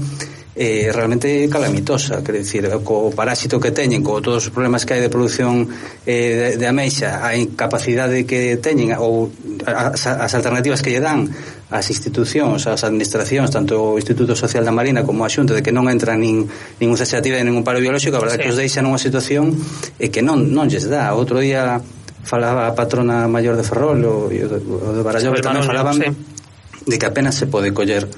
eh, 0.60 0.92
realmente 0.92 1.48
calamitosa, 1.50 2.22
quer 2.22 2.36
dicir, 2.38 2.70
co 2.84 3.10
parásito 3.16 3.58
que 3.58 3.72
teñen, 3.72 4.04
co 4.04 4.22
todos 4.22 4.46
os 4.46 4.54
problemas 4.54 4.86
que 4.86 4.94
hai 4.94 5.02
de 5.02 5.10
produción 5.10 5.66
eh, 6.06 6.54
de, 6.54 6.62
de 6.62 6.66
ameixa, 6.68 7.26
a 7.26 7.34
incapacidade 7.34 8.28
que 8.30 8.60
teñen 8.62 8.94
ou 9.00 9.32
as, 9.66 10.06
as 10.06 10.32
alternativas 10.36 10.84
que 10.84 10.92
lle 10.92 11.02
dan 11.02 11.32
as 11.70 11.86
institucións, 11.94 12.66
as 12.66 12.82
administracións, 12.82 13.54
tanto 13.54 13.78
o 13.78 14.02
Instituto 14.02 14.34
Social 14.34 14.66
da 14.66 14.74
Marina 14.74 15.06
como 15.06 15.22
a 15.22 15.30
Xunta, 15.30 15.54
de 15.54 15.62
que 15.62 15.70
non 15.70 15.86
entra 15.86 16.18
nin, 16.18 16.50
nin 16.50 16.88
un 16.90 16.98
cese 16.98 17.22
e 17.22 17.46
nin 17.46 17.54
un 17.54 17.62
paro 17.62 17.78
biolóxico, 17.78 18.18
a 18.18 18.22
verdade 18.26 18.42
sí. 18.42 18.44
que 18.50 18.52
os 18.54 18.58
deixa 18.58 18.82
nunha 18.82 18.98
situación 18.98 19.54
e 20.02 20.10
que 20.10 20.26
non, 20.26 20.50
non 20.50 20.66
lles 20.66 20.90
dá. 20.90 21.14
Outro 21.14 21.38
día 21.38 21.78
falaba 22.26 22.66
a 22.66 22.74
patrona 22.74 23.30
maior 23.30 23.54
de 23.54 23.62
Ferrol 23.62 24.02
o, 24.02 24.34
o 24.34 24.90
de 24.98 25.02
Baralló, 25.06 25.30
que 25.30 25.46
tamén 25.46 25.62
falaban 25.62 26.02
sí. 26.02 26.10
de 26.90 26.96
que 26.98 27.06
apenas 27.06 27.38
se 27.38 27.46
pode 27.46 27.70
coller 27.70 28.10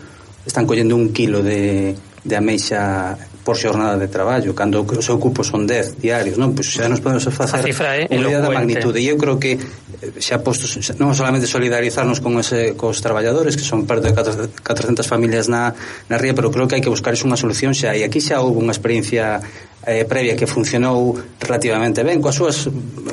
están 0.47 0.65
collendo 0.65 0.95
un 0.95 1.13
kilo 1.13 1.43
de, 1.43 1.93
de 2.23 2.35
ameixa 2.35 3.17
por 3.43 3.57
xornada 3.57 3.97
de 3.97 4.07
traballo 4.07 4.53
cando 4.53 4.85
os 4.85 5.09
ocupos 5.09 5.47
son 5.47 5.65
10 5.65 5.97
diarios 5.97 6.37
non? 6.37 6.53
Pois 6.53 6.69
xa 6.69 6.85
nos 6.85 7.01
podemos 7.01 7.25
facer 7.25 7.57
a 7.57 7.65
cifra, 7.65 7.89
eh? 7.97 8.05
unha 8.09 8.41
da 8.41 8.49
magnitude 8.53 9.01
e 9.01 9.09
eu 9.09 9.17
creo 9.17 9.41
que 9.41 9.57
xa 10.01 10.41
postos 10.41 10.73
non 10.97 11.13
solamente 11.13 11.45
solidarizarnos 11.45 12.25
con 12.25 12.41
ese 12.41 12.73
cos 12.73 13.05
traballadores 13.05 13.53
que 13.53 13.61
son 13.61 13.85
perto 13.85 14.09
de 14.09 14.13
400 14.17 15.05
familias 15.05 15.45
na, 15.45 15.77
na 16.09 16.17
ría 16.17 16.33
pero 16.33 16.49
creo 16.49 16.65
que 16.65 16.73
hai 16.73 16.83
que 16.83 16.89
buscar 16.89 17.13
unha 17.13 17.37
solución 17.37 17.77
xa 17.77 17.93
e 17.93 18.01
aquí 18.01 18.17
xa 18.17 18.41
houve 18.41 18.57
unha 18.57 18.73
experiencia 18.73 19.37
eh, 19.85 20.05
previa 20.05 20.33
que 20.33 20.49
funcionou 20.49 21.13
relativamente 21.37 22.01
ben 22.01 22.17
coas 22.17 22.33
súas 22.33 22.65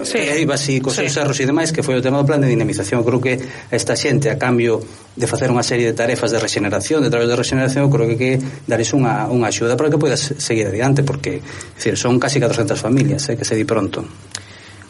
sí. 0.04 0.16
Eh, 0.16 0.40
eivas 0.40 0.64
e 0.72 0.80
cos 0.80 0.96
sí. 0.96 1.04
seus 1.04 1.20
erros 1.20 1.36
e 1.40 1.44
demais 1.44 1.76
que 1.76 1.84
foi 1.84 1.96
o 1.96 2.04
tema 2.04 2.20
do 2.20 2.24
plan 2.24 2.40
de 2.40 2.48
dinamización 2.48 3.04
creo 3.04 3.20
que 3.20 3.36
esta 3.68 3.92
xente 3.92 4.32
a 4.32 4.40
cambio 4.40 4.80
de 5.12 5.26
facer 5.28 5.52
unha 5.52 5.64
serie 5.64 5.92
de 5.92 5.96
tarefas 5.96 6.32
de 6.32 6.40
regeneración 6.40 7.04
de 7.04 7.12
traballo 7.12 7.28
de 7.28 7.40
regeneración 7.40 7.92
creo 7.92 8.08
que, 8.08 8.16
que 8.16 8.32
dares 8.64 8.96
unha, 8.96 9.28
unha 9.28 9.52
axuda 9.52 9.76
para 9.76 9.92
que 9.92 10.00
poidas 10.00 10.32
seguir 10.40 10.72
adiante 10.72 11.04
porque 11.04 11.44
decir, 11.76 12.00
son 12.00 12.16
casi 12.16 12.40
400 12.40 12.80
familias 12.80 13.28
eh, 13.28 13.36
que 13.36 13.44
se 13.44 13.52
di 13.52 13.68
pronto 13.68 14.08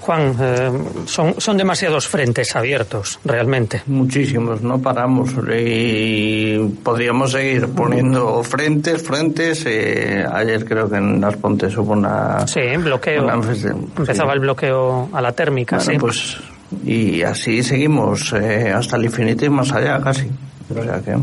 Juan, 0.08 0.34
eh, 0.40 0.70
son, 1.04 1.38
son 1.38 1.58
demasiados 1.58 2.08
frentes 2.08 2.56
abiertos, 2.56 3.20
realmente. 3.26 3.82
Muchísimos, 3.88 4.62
no 4.62 4.80
paramos. 4.80 5.34
Y 5.54 6.56
podríamos 6.82 7.32
seguir 7.32 7.68
poniendo 7.68 8.42
frentes, 8.42 9.02
frentes. 9.02 9.66
Eh, 9.66 10.24
ayer 10.32 10.64
creo 10.64 10.88
que 10.88 10.96
en 10.96 11.20
Las 11.20 11.36
Pontes 11.36 11.76
hubo 11.76 11.92
una... 11.92 12.46
Sí, 12.46 12.62
bloqueo. 12.78 13.24
Una, 13.24 13.34
Empezaba 13.34 14.32
sí. 14.32 14.36
el 14.36 14.40
bloqueo 14.40 15.10
a 15.12 15.20
la 15.20 15.32
térmica, 15.32 15.76
bueno, 15.76 15.92
sí. 15.92 15.98
Pues, 15.98 16.36
y 16.86 17.20
así 17.20 17.62
seguimos 17.62 18.32
eh, 18.32 18.72
hasta 18.74 18.96
el 18.96 19.04
infinito 19.04 19.44
y 19.44 19.50
más 19.50 19.70
allá, 19.72 20.00
casi. 20.00 20.26
O 20.74 20.82
sea 20.82 21.02
que... 21.02 21.18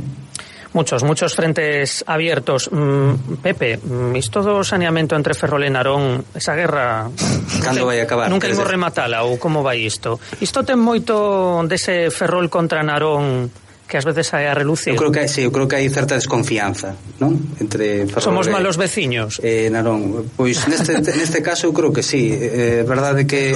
Muchos, 0.75 1.03
muchos 1.03 1.33
frentes 1.33 2.03
abiertos. 2.05 2.67
Mm, 2.69 3.39
Pepe, 3.41 3.79
mm, 3.79 4.11
isto 4.19 4.43
do 4.43 4.59
saneamento 4.59 5.15
entre 5.15 5.31
Ferrol 5.31 5.63
e 5.63 5.71
Narón, 5.71 6.19
esa 6.35 6.51
guerra... 6.51 7.07
Cando 7.63 7.87
vai 7.87 8.03
acabar? 8.03 8.27
Nunca 8.27 8.51
imos 8.51 8.67
rematala 8.67 9.23
ou 9.23 9.39
como 9.39 9.63
vai 9.63 9.87
isto? 9.87 10.19
Isto 10.43 10.67
ten 10.67 10.75
moito 10.75 11.63
dese 11.63 12.11
Ferrol 12.11 12.51
contra 12.51 12.83
Narón 12.83 13.47
que 13.87 13.97
ás 13.97 14.05
veces 14.05 14.33
a 14.33 14.53
relucir. 14.53 14.93
Eu 14.93 14.99
creo 14.99 15.13
que 15.13 15.21
hai, 15.21 15.29
sí, 15.29 15.45
eu 15.45 15.53
creo 15.53 15.69
que 15.69 15.77
hai 15.77 15.85
certa 15.93 16.17
desconfianza, 16.17 16.97
non? 17.21 17.37
Entre 17.61 18.09
Ferrol 18.09 18.33
Somos 18.33 18.49
e, 18.49 18.51
malos 18.51 18.81
veciños. 18.81 19.37
Eh, 19.45 19.69
Narón, 19.69 20.25
pois 20.33 20.65
neste 20.65 20.97
neste 21.13 21.45
caso 21.45 21.69
eu 21.69 21.73
creo 21.73 21.93
que 21.93 22.01
sí, 22.01 22.33
eh, 22.33 22.81
é 22.81 22.81
eh, 22.81 22.83
verdade 22.83 23.29
que 23.29 23.53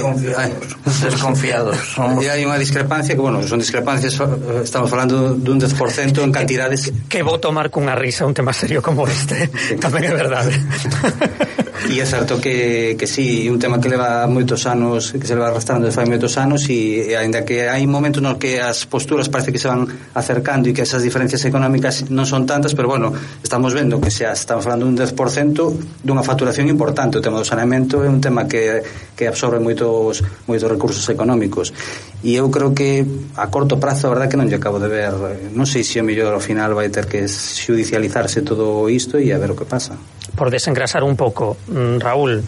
desconfiados. 1.02 1.98
Somos... 1.98 2.22
E 2.22 2.30
hai 2.30 2.46
unha 2.46 2.58
discrepancia 2.58 3.18
que, 3.18 3.22
bueno, 3.22 3.42
son 3.42 3.58
discrepancias 3.58 4.14
estamos 4.62 4.86
falando 4.86 5.34
dun 5.34 5.58
10% 5.58 6.22
en 6.22 6.30
cantidades 6.30 6.94
que, 7.10 7.20
que 7.20 7.26
vou 7.26 7.42
tomar 7.42 7.68
cunha 7.74 7.98
risa 7.98 8.22
un 8.22 8.34
tema 8.34 8.54
serio 8.54 8.78
como 8.78 9.04
este. 9.10 9.50
Sí. 9.50 9.74
Tamén 9.82 10.06
é 10.06 10.14
verdade. 10.14 10.54
E 11.88 11.96
é 11.96 12.04
certo 12.04 12.36
que, 12.36 12.94
que 12.98 13.06
sí, 13.08 13.48
un 13.48 13.56
tema 13.56 13.80
que 13.80 13.88
leva 13.88 14.28
moitos 14.28 14.68
anos, 14.68 15.16
que 15.16 15.24
se 15.24 15.32
leva 15.32 15.48
arrastrando 15.48 15.88
desde 15.88 15.96
fai 15.96 16.04
moitos 16.04 16.36
anos 16.36 16.68
e, 16.68 17.08
e 17.08 17.16
aínda 17.16 17.40
que 17.40 17.72
hai 17.72 17.88
momentos 17.88 18.20
nos 18.20 18.36
que 18.36 18.60
as 18.60 18.84
posturas 18.84 19.32
parece 19.32 19.48
que 19.48 19.56
se 19.56 19.64
van 19.64 19.88
acercando 20.12 20.68
e 20.68 20.76
que 20.76 20.84
esas 20.84 21.00
diferencias 21.00 21.40
económicas 21.48 22.04
non 22.12 22.28
son 22.28 22.44
tantas, 22.44 22.76
pero 22.76 22.84
bueno, 22.92 23.16
estamos 23.40 23.72
vendo 23.72 23.96
que 23.96 24.12
se 24.12 24.28
están 24.28 24.60
falando 24.60 24.84
un 24.84 24.92
10% 24.92 26.04
dunha 26.04 26.20
facturación 26.20 26.68
importante, 26.68 27.16
o 27.16 27.24
tema 27.24 27.40
do 27.40 27.48
saneamento 27.48 28.04
é 28.04 28.12
un 28.12 28.20
tema 28.20 28.44
que, 28.44 28.84
que 29.16 29.24
absorbe 29.24 29.56
moitos 29.56 30.20
moitos 30.44 30.68
recursos 30.68 31.08
económicos. 31.08 31.72
E 32.20 32.36
eu 32.36 32.52
creo 32.52 32.76
que 32.76 33.08
a 33.40 33.48
corto 33.48 33.80
prazo, 33.80 34.04
a 34.04 34.12
verdad 34.12 34.28
que 34.28 34.36
non 34.36 34.52
lle 34.52 34.60
acabo 34.60 34.76
de 34.76 34.92
ver, 34.92 35.16
non 35.56 35.64
sei 35.64 35.80
se 35.80 35.96
o 35.96 36.04
mellor 36.04 36.36
ao 36.36 36.44
final 36.44 36.76
vai 36.76 36.92
ter 36.92 37.08
que 37.08 37.24
judicializarse 37.24 38.44
todo 38.44 38.84
isto 38.92 39.16
e 39.16 39.32
a 39.32 39.40
ver 39.40 39.56
o 39.56 39.56
que 39.56 39.64
pasa. 39.64 39.96
Por 40.40 40.50
desengrasar 40.50 41.04
un 41.04 41.16
poco, 41.16 41.58
mm, 41.66 41.98
Raúl, 41.98 42.42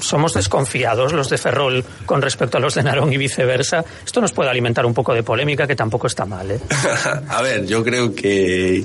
somos 0.00 0.34
desconfiados 0.34 1.12
los 1.12 1.30
de 1.30 1.38
Ferrol 1.38 1.84
con 2.04 2.20
respecto 2.20 2.58
a 2.58 2.60
los 2.60 2.74
de 2.74 2.82
Narón 2.82 3.12
y 3.12 3.16
viceversa. 3.16 3.84
Esto 4.04 4.20
nos 4.20 4.32
puede 4.32 4.50
alimentar 4.50 4.84
un 4.84 4.92
poco 4.92 5.14
de 5.14 5.22
polémica 5.22 5.64
que 5.64 5.76
tampoco 5.76 6.08
está 6.08 6.24
mal, 6.24 6.50
¿eh? 6.50 6.58
a 7.28 7.40
ver, 7.40 7.66
yo 7.66 7.84
creo 7.84 8.16
que 8.16 8.82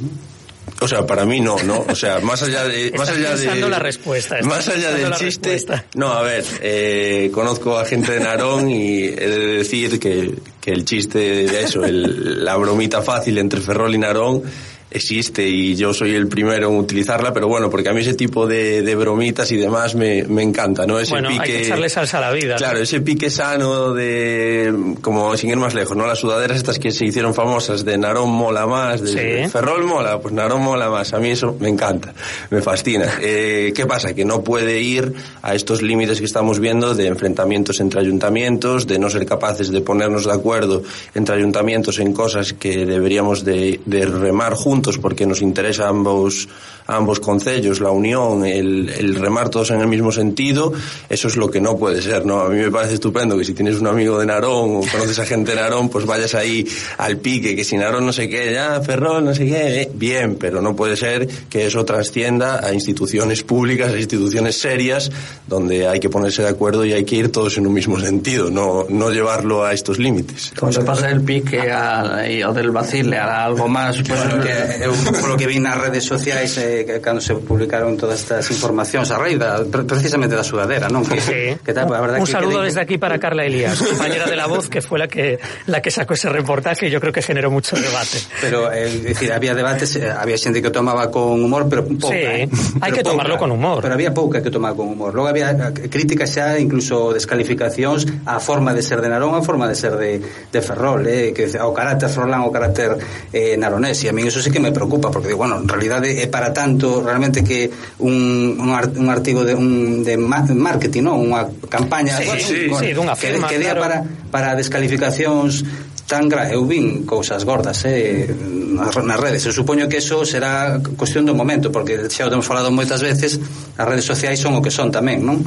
o 0.79 0.87
sea, 0.87 1.07
para 1.07 1.25
mí 1.25 1.41
no, 1.41 1.57
¿no? 1.63 1.83
O 1.89 1.95
sea, 1.95 2.19
más 2.19 2.43
allá 2.43 2.65
de... 2.65 2.93
más 2.95 3.09
allá 3.09 3.35
de 3.35 3.67
la 3.67 3.79
respuesta. 3.79 4.37
Más 4.43 4.67
allá 4.67 4.91
del 4.91 5.11
chiste... 5.13 5.53
Respuesta. 5.53 5.85
No, 5.95 6.13
a 6.13 6.21
ver, 6.21 6.45
eh, 6.61 7.31
conozco 7.33 7.79
a 7.79 7.85
gente 7.85 8.11
de 8.11 8.19
Narón 8.19 8.69
y 8.69 9.05
he 9.05 9.27
de 9.27 9.47
decir 9.57 9.99
que, 9.99 10.35
que 10.61 10.71
el 10.71 10.85
chiste 10.85 11.17
de 11.17 11.63
eso, 11.63 11.83
el, 11.83 12.45
la 12.45 12.55
bromita 12.57 13.01
fácil 13.01 13.39
entre 13.39 13.59
Ferrol 13.59 13.95
y 13.95 13.97
Narón 13.97 14.43
existe 14.91 15.47
y 15.47 15.75
yo 15.75 15.93
soy 15.93 16.15
el 16.15 16.27
primero 16.27 16.69
en 16.69 16.77
utilizarla, 16.77 17.31
pero 17.31 17.47
bueno, 17.47 17.69
porque 17.69 17.89
a 17.89 17.93
mí 17.93 18.01
ese 18.01 18.15
tipo 18.15 18.47
de, 18.47 18.81
de 18.81 18.95
bromitas 18.95 19.51
y 19.51 19.57
demás 19.57 19.93
me, 19.93 20.23
me 20.23 20.41
encanta, 20.41 20.85
¿no? 20.87 20.99
Ese 20.99 21.11
bueno, 21.11 21.29
pique, 21.29 21.41
hay 21.41 21.51
que 21.51 21.61
echarle 21.65 21.89
salsa 21.89 22.17
a 22.17 22.21
la 22.21 22.31
vida. 22.31 22.55
Claro, 22.55 22.77
¿no? 22.77 22.83
ese 22.83 23.01
pique 23.01 23.29
sano 23.29 23.93
de, 23.93 24.95
como 25.01 25.37
sin 25.37 25.51
ir 25.51 25.57
más 25.57 25.75
lejos, 25.75 25.95
¿no? 25.95 26.07
Las 26.07 26.19
sudaderas 26.19 26.57
estas 26.57 26.79
que 26.79 26.91
se 26.91 27.05
hicieron 27.05 27.33
famosas 27.33 27.85
de 27.85 27.97
Narón 27.97 28.31
mola 28.31 28.65
más, 28.65 29.01
de, 29.01 29.43
sí. 29.43 29.49
Ferrol 29.51 29.85
mola, 29.85 30.19
pues 30.19 30.33
Narón 30.33 30.63
mola 30.63 30.89
más, 30.89 31.13
a 31.13 31.19
mí 31.19 31.29
eso 31.29 31.55
me 31.59 31.69
encanta, 31.69 32.13
me 32.49 32.61
fascina. 32.61 33.19
Eh, 33.21 33.71
¿Qué 33.75 33.85
pasa? 33.85 34.15
Que 34.15 34.25
no 34.25 34.43
puede 34.43 34.81
ir 34.81 35.13
a 35.43 35.53
estos 35.53 35.83
límites 35.83 36.19
que 36.19 36.25
estamos 36.25 36.59
viendo 36.59 36.95
de 36.95 37.07
enfrentamientos 37.07 37.79
entre 37.79 37.99
ayuntamientos, 37.99 38.87
de 38.87 38.97
no 38.97 39.09
ser 39.09 39.25
capaces 39.27 39.69
de 39.69 39.81
ponernos 39.81 40.25
de 40.25 40.33
acuerdo 40.33 40.81
entre 41.13 41.35
ayuntamientos 41.35 41.99
en 41.99 42.11
cosas 42.13 42.53
que 42.53 42.85
deberíamos 42.85 43.45
de, 43.45 43.79
de 43.85 44.05
remar 44.05 44.53
juntos 44.53 44.78
porque 44.97 45.25
nos 45.25 45.41
interesa 45.41 45.87
ambos 45.87 46.47
ambos 46.89 47.19
concellos, 47.19 47.79
la 47.79 47.91
unión, 47.91 48.45
el, 48.45 48.89
el, 48.89 49.15
remar 49.15 49.49
todos 49.49 49.71
en 49.71 49.79
el 49.79 49.87
mismo 49.87 50.11
sentido, 50.11 50.73
eso 51.07 51.27
es 51.27 51.37
lo 51.37 51.49
que 51.49 51.61
no 51.61 51.77
puede 51.77 52.01
ser, 52.01 52.25
¿no? 52.25 52.41
A 52.41 52.49
mí 52.49 52.57
me 52.57 52.71
parece 52.71 52.95
estupendo 52.95 53.37
que 53.37 53.45
si 53.45 53.53
tienes 53.53 53.79
un 53.79 53.87
amigo 53.87 54.19
de 54.19 54.25
Narón 54.25 54.77
o 54.77 54.81
conoces 54.91 55.19
a 55.19 55.25
gente 55.25 55.51
de 55.51 55.57
Narón, 55.57 55.89
pues 55.89 56.05
vayas 56.05 56.33
ahí 56.33 56.67
al 56.97 57.17
pique, 57.17 57.55
que 57.55 57.63
si 57.63 57.77
Narón 57.77 58.05
no 58.05 58.13
sé 58.13 58.27
qué, 58.27 58.51
ya, 58.53 58.81
Ferrol, 58.81 59.23
no 59.23 59.35
sé 59.35 59.45
qué, 59.45 59.81
eh, 59.81 59.91
bien, 59.93 60.35
pero 60.35 60.61
no 60.61 60.75
puede 60.75 60.95
ser 60.95 61.27
que 61.27 61.67
eso 61.67 61.85
trascienda 61.85 62.65
a 62.65 62.73
instituciones 62.73 63.43
públicas, 63.43 63.93
a 63.93 63.97
instituciones 63.97 64.57
serias, 64.57 65.11
donde 65.47 65.87
hay 65.87 65.99
que 65.99 66.09
ponerse 66.09 66.41
de 66.41 66.49
acuerdo 66.49 66.85
y 66.85 66.93
hay 66.93 67.05
que 67.05 67.15
ir 67.15 67.31
todos 67.31 67.57
en 67.57 67.67
un 67.67 67.73
mismo 67.73 67.99
sentido, 67.99 68.49
no, 68.49 68.85
no 68.89 69.11
llevarlo 69.11 69.63
a 69.63 69.73
estos 69.73 69.99
límites. 69.99 70.53
Cuando 70.59 70.83
pasa 70.83 71.09
el 71.11 71.21
pique 71.21 71.71
a, 71.71 72.23
o 72.47 72.53
del 72.53 72.71
vacile 72.71 73.17
a 73.17 73.45
algo 73.45 73.67
más, 73.67 73.97
pues... 73.97 74.25
Bueno, 74.25 74.43
que, 74.43 74.68
eu 74.77 74.93
polo 75.17 75.35
que 75.35 75.47
vi 75.49 75.57
nas 75.57 75.77
redes 75.77 76.05
sociais 76.05 76.53
eh, 76.61 76.85
cando 77.01 77.21
se 77.21 77.33
publicaron 77.33 77.97
todas 77.97 78.21
estas 78.21 78.45
informacións 78.53 79.09
a 79.09 79.17
raíz 79.17 79.41
da, 79.41 79.65
precisamente 79.65 80.37
da 80.37 80.45
sudadera, 80.45 80.89
non? 80.89 81.01
Que, 81.01 81.17
sí. 81.17 81.57
que 81.65 81.73
tal, 81.73 81.89
a 81.89 82.01
verdad, 82.01 82.21
un 82.21 82.29
que 82.29 82.31
saludo 82.31 82.61
que 82.61 82.69
desde 82.69 82.81
aquí 82.81 82.97
para 82.97 83.17
Carla 83.17 83.45
Elías, 83.45 83.81
compañera 83.81 84.29
de 84.29 84.35
La 84.35 84.45
Voz, 84.45 84.69
que 84.69 84.81
fue 84.81 84.99
la 84.99 85.07
que, 85.07 85.39
la 85.65 85.81
que 85.81 85.89
sacó 85.89 86.13
ese 86.13 86.29
reportaje 86.29 86.87
y 86.87 86.89
yo 86.91 87.01
creo 87.01 87.13
que 87.13 87.21
generó 87.21 87.49
mucho 87.49 87.75
debate. 87.75 88.19
Pero, 88.41 88.71
eh, 88.71 88.89
decir, 88.99 89.33
había 89.33 89.55
debates, 89.55 89.95
eh, 89.95 90.11
había 90.11 90.37
xente 90.37 90.61
que 90.61 90.69
tomaba 90.69 91.09
con 91.09 91.41
humor, 91.41 91.67
pero 91.69 91.85
pouca. 91.85 92.13
Sí, 92.13 92.21
eh? 92.21 92.49
hai 92.81 92.91
que 92.93 93.01
pouca, 93.01 93.17
tomarlo 93.17 93.35
con 93.37 93.49
humor. 93.51 93.81
Pero 93.81 93.93
había 93.93 94.13
pouca 94.13 94.43
que 94.43 94.51
tomaba 94.51 94.75
con 94.75 94.87
humor. 94.93 95.15
Logo 95.15 95.27
había 95.27 95.51
eh, 95.51 95.89
críticas 95.89 96.29
xa, 96.29 96.59
incluso 96.59 97.11
descalificacións 97.11 98.05
a 98.25 98.39
forma 98.39 98.73
de 98.73 98.83
ser 98.85 99.01
de 99.01 99.09
Narón, 99.09 99.33
a 99.33 99.41
forma 99.41 99.65
de 99.65 99.75
ser 99.75 99.97
de, 99.97 100.21
de 100.21 100.59
Ferrol, 100.61 101.07
eh, 101.07 101.33
que 101.33 101.49
ao 101.57 101.71
oh, 101.71 101.73
carácter 101.73 102.09
Froilán, 102.09 102.45
ao 102.45 102.51
carácter 102.51 102.99
eh, 103.33 103.57
Naronés, 103.57 104.03
e 104.03 104.09
a 104.09 104.13
mí 104.13 104.21
eso 104.27 104.41
sí 104.43 104.51
que 104.51 104.58
que 104.59 104.67
me 104.67 104.75
preocupa 104.75 105.09
porque 105.09 105.31
digo, 105.31 105.39
bueno, 105.39 105.57
en 105.57 105.67
realidade 105.67 106.19
é 106.19 106.27
para 106.27 106.51
tanto 106.51 106.99
realmente 106.99 107.41
que 107.41 107.71
un, 108.03 108.59
un, 108.59 108.69
art, 108.75 108.91
un 108.99 109.07
artigo 109.07 109.47
de, 109.47 109.55
un, 109.55 110.03
de 110.03 110.19
marketing, 110.19 111.07
¿no? 111.07 111.15
Unha 111.15 111.47
campaña 111.71 112.19
sí, 112.19 112.27
bueno, 112.27 112.43
sí, 112.43 112.59
bueno, 112.67 112.83
sí, 112.83 112.89
dunha 112.91 113.15
firma, 113.15 113.47
que, 113.47 113.55
que 113.55 113.63
día 113.63 113.73
claro. 113.73 113.81
para, 113.81 113.97
para 114.29 114.47
descalificacións 114.59 115.63
tan 116.09 116.25
gra 116.25 116.49
eu 116.49 116.65
vin 116.65 117.05
cousas 117.05 117.45
gordas 117.45 117.85
eh, 117.85 118.25
nas, 118.25 118.97
nas 118.97 119.19
redes, 119.21 119.45
eu 119.45 119.53
supoño 119.53 119.85
que 119.85 120.01
eso 120.01 120.25
será 120.25 120.81
cuestión 120.97 121.23
do 121.23 121.37
momento, 121.37 121.69
porque 121.69 122.09
xa 122.09 122.25
o 122.25 122.33
temos 122.33 122.49
falado 122.49 122.73
moitas 122.73 122.99
veces, 123.05 123.37
as 123.77 123.85
redes 123.85 124.09
sociais 124.09 124.41
son 124.41 124.57
o 124.57 124.61
que 124.65 124.73
son 124.73 124.89
tamén, 124.89 125.21
non? 125.21 125.37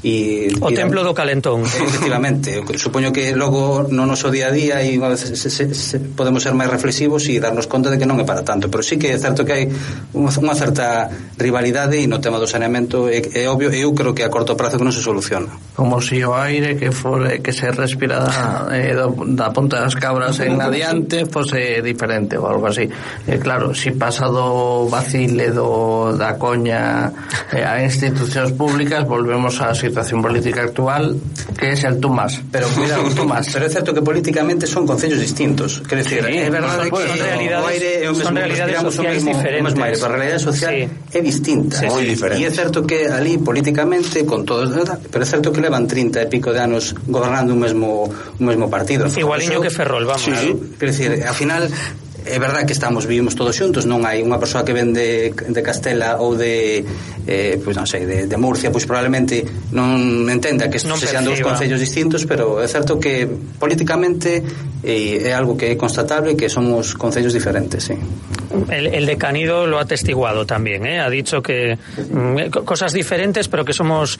E, 0.00 0.48
o 0.64 0.72
templo 0.72 1.04
do 1.04 1.12
calentón. 1.12 1.60
Efectivamente, 1.68 2.64
supoño 2.80 3.12
que 3.12 3.36
logo 3.36 3.84
no 3.84 4.08
noso 4.08 4.32
día 4.32 4.48
a 4.48 4.52
día 4.52 4.80
e 4.80 4.96
se, 5.16 5.36
se, 5.36 5.74
se, 5.76 5.96
podemos 6.00 6.40
ser 6.40 6.56
máis 6.56 6.72
reflexivos 6.72 7.28
e 7.28 7.36
darnos 7.36 7.68
conta 7.68 7.92
de 7.92 8.00
que 8.00 8.08
non 8.08 8.16
é 8.16 8.24
para 8.24 8.40
tanto. 8.40 8.72
Pero 8.72 8.80
sí 8.80 8.96
que 8.96 9.12
é 9.12 9.18
certo 9.20 9.44
que 9.44 9.52
hai 9.52 9.64
unha 10.16 10.56
certa 10.56 11.12
rivalidade 11.36 12.00
e 12.00 12.08
no 12.08 12.16
tema 12.16 12.40
do 12.40 12.48
saneamento 12.48 13.12
é, 13.12 13.20
é 13.20 13.44
obvio, 13.44 13.68
eu 13.68 13.92
creo 13.92 14.16
que 14.16 14.24
a 14.24 14.32
corto 14.32 14.56
prazo 14.56 14.80
que 14.80 14.86
non 14.88 14.96
se 14.96 15.04
soluciona. 15.04 15.52
Como 15.76 16.00
se 16.00 16.16
si 16.16 16.24
o 16.24 16.32
aire 16.32 16.80
que 16.80 16.88
fore, 16.96 17.44
que 17.44 17.52
se 17.52 17.68
respira 17.68 18.24
eh, 18.72 18.96
do, 18.96 19.12
da 19.36 19.52
ponta 19.52 19.84
das 19.84 20.00
cabras 20.00 20.40
en 20.40 20.56
adiante 20.64 21.28
fose 21.28 21.84
diferente 21.84 22.40
ou 22.40 22.48
algo 22.48 22.72
así. 22.72 22.88
Eh, 23.28 23.36
claro, 23.36 23.76
se 23.76 23.92
si 23.92 24.00
pasa 24.00 24.32
do 24.32 24.88
vacile 24.88 25.52
do, 25.52 26.16
da 26.16 26.40
coña 26.40 27.12
eh, 27.52 27.60
a 27.60 27.84
institucións 27.84 28.56
públicas 28.56 29.04
volvemos 29.04 29.60
a 29.60 29.76
situación 29.90 30.22
política 30.22 30.62
actual 30.62 31.18
que 31.58 31.72
es 31.72 31.84
el 31.84 31.98
tú 31.98 32.08
más. 32.08 32.40
Pero 32.50 32.68
cuidado, 32.68 33.02
tú 33.16 33.24
más. 33.26 33.50
pero 33.52 33.66
é 33.66 33.70
certo 33.70 33.92
que 33.92 34.02
políticamente 34.02 34.66
son 34.66 34.86
concellos 34.86 35.18
distintos. 35.18 35.82
Quero 35.84 36.02
decir, 36.02 36.22
sí, 36.22 36.38
é 36.38 36.50
verdade 36.50 36.88
que 36.88 36.96
son 36.96 37.18
realidades, 37.18 37.68
aire, 37.68 37.90
son 38.14 38.34
realidades 38.34 38.78
sociais 38.80 39.20
mesmo, 39.20 39.36
diferentes 39.36 39.74
aire, 39.74 39.98
pero 39.98 40.06
a 40.06 40.16
realidade 40.16 40.40
social 40.40 40.72
sí. 40.72 40.82
é 40.88 41.20
distinta. 41.20 41.76
Sí, 41.76 41.86
moi 41.90 42.06
diferente. 42.06 42.40
E 42.40 42.46
é 42.46 42.52
certo 42.54 42.86
que 42.86 43.10
ali 43.10 43.36
políticamente 43.42 44.22
con 44.24 44.46
todos 44.46 44.70
pero 45.10 45.22
é 45.22 45.28
certo 45.28 45.50
que 45.50 45.60
levan 45.60 45.90
30 45.90 46.22
e 46.22 46.26
pico 46.30 46.54
de 46.54 46.62
anos 46.62 46.94
gobernando 47.10 47.52
un 47.52 47.60
mesmo 47.60 48.06
un 48.06 48.44
mesmo 48.46 48.70
partido. 48.70 49.10
Igualiño 49.10 49.60
que 49.60 49.68
Ferrol, 49.74 50.06
vamos. 50.06 50.22
sí, 50.22 50.54
quero 50.78 50.90
decir, 50.94 51.10
ao 51.26 51.34
final 51.34 51.66
é 52.24 52.38
verdad 52.38 52.66
que 52.66 52.72
estamos 52.72 53.06
vivimos 53.06 53.34
todos 53.34 53.56
xuntos, 53.56 53.86
non 53.88 54.04
hai 54.04 54.20
unha 54.20 54.36
persoa 54.36 54.64
que 54.66 54.74
ven 54.76 54.92
de, 54.92 55.32
de 55.32 55.60
Castela 55.64 56.20
ou 56.20 56.36
de 56.36 56.84
eh, 57.26 57.56
pois 57.62 57.76
non 57.76 57.86
sei, 57.88 58.04
de, 58.04 58.28
de 58.28 58.36
Murcia, 58.36 58.68
pois 58.68 58.84
probablemente 58.84 59.44
non 59.72 60.28
entenda 60.28 60.68
que 60.68 60.76
estes 60.76 60.96
sean 61.00 61.24
dous 61.24 61.40
concellos 61.40 61.80
distintos, 61.80 62.28
pero 62.28 62.60
é 62.60 62.68
certo 62.68 63.00
que 63.00 63.24
políticamente 63.56 64.42
eh, 64.82 65.28
é 65.28 65.32
algo 65.34 65.56
que 65.56 65.72
é 65.72 65.76
constatable 65.76 66.36
que 66.36 66.48
somos 66.48 66.94
concellos 66.94 67.32
diferentes, 67.32 67.84
sí. 67.84 67.94
El, 68.68 68.86
el 68.90 69.06
de 69.06 69.16
Canido 69.16 69.66
lo 69.66 69.78
ha 69.78 69.82
atestiguado 69.82 70.44
también, 70.44 70.84
¿eh? 70.86 70.98
ha 71.00 71.08
dicho 71.08 71.40
que 71.42 71.78
mm, 72.10 72.50
cosas 72.64 72.92
diferentes, 72.92 73.46
pero 73.48 73.64
que 73.64 73.72
somos 73.72 74.18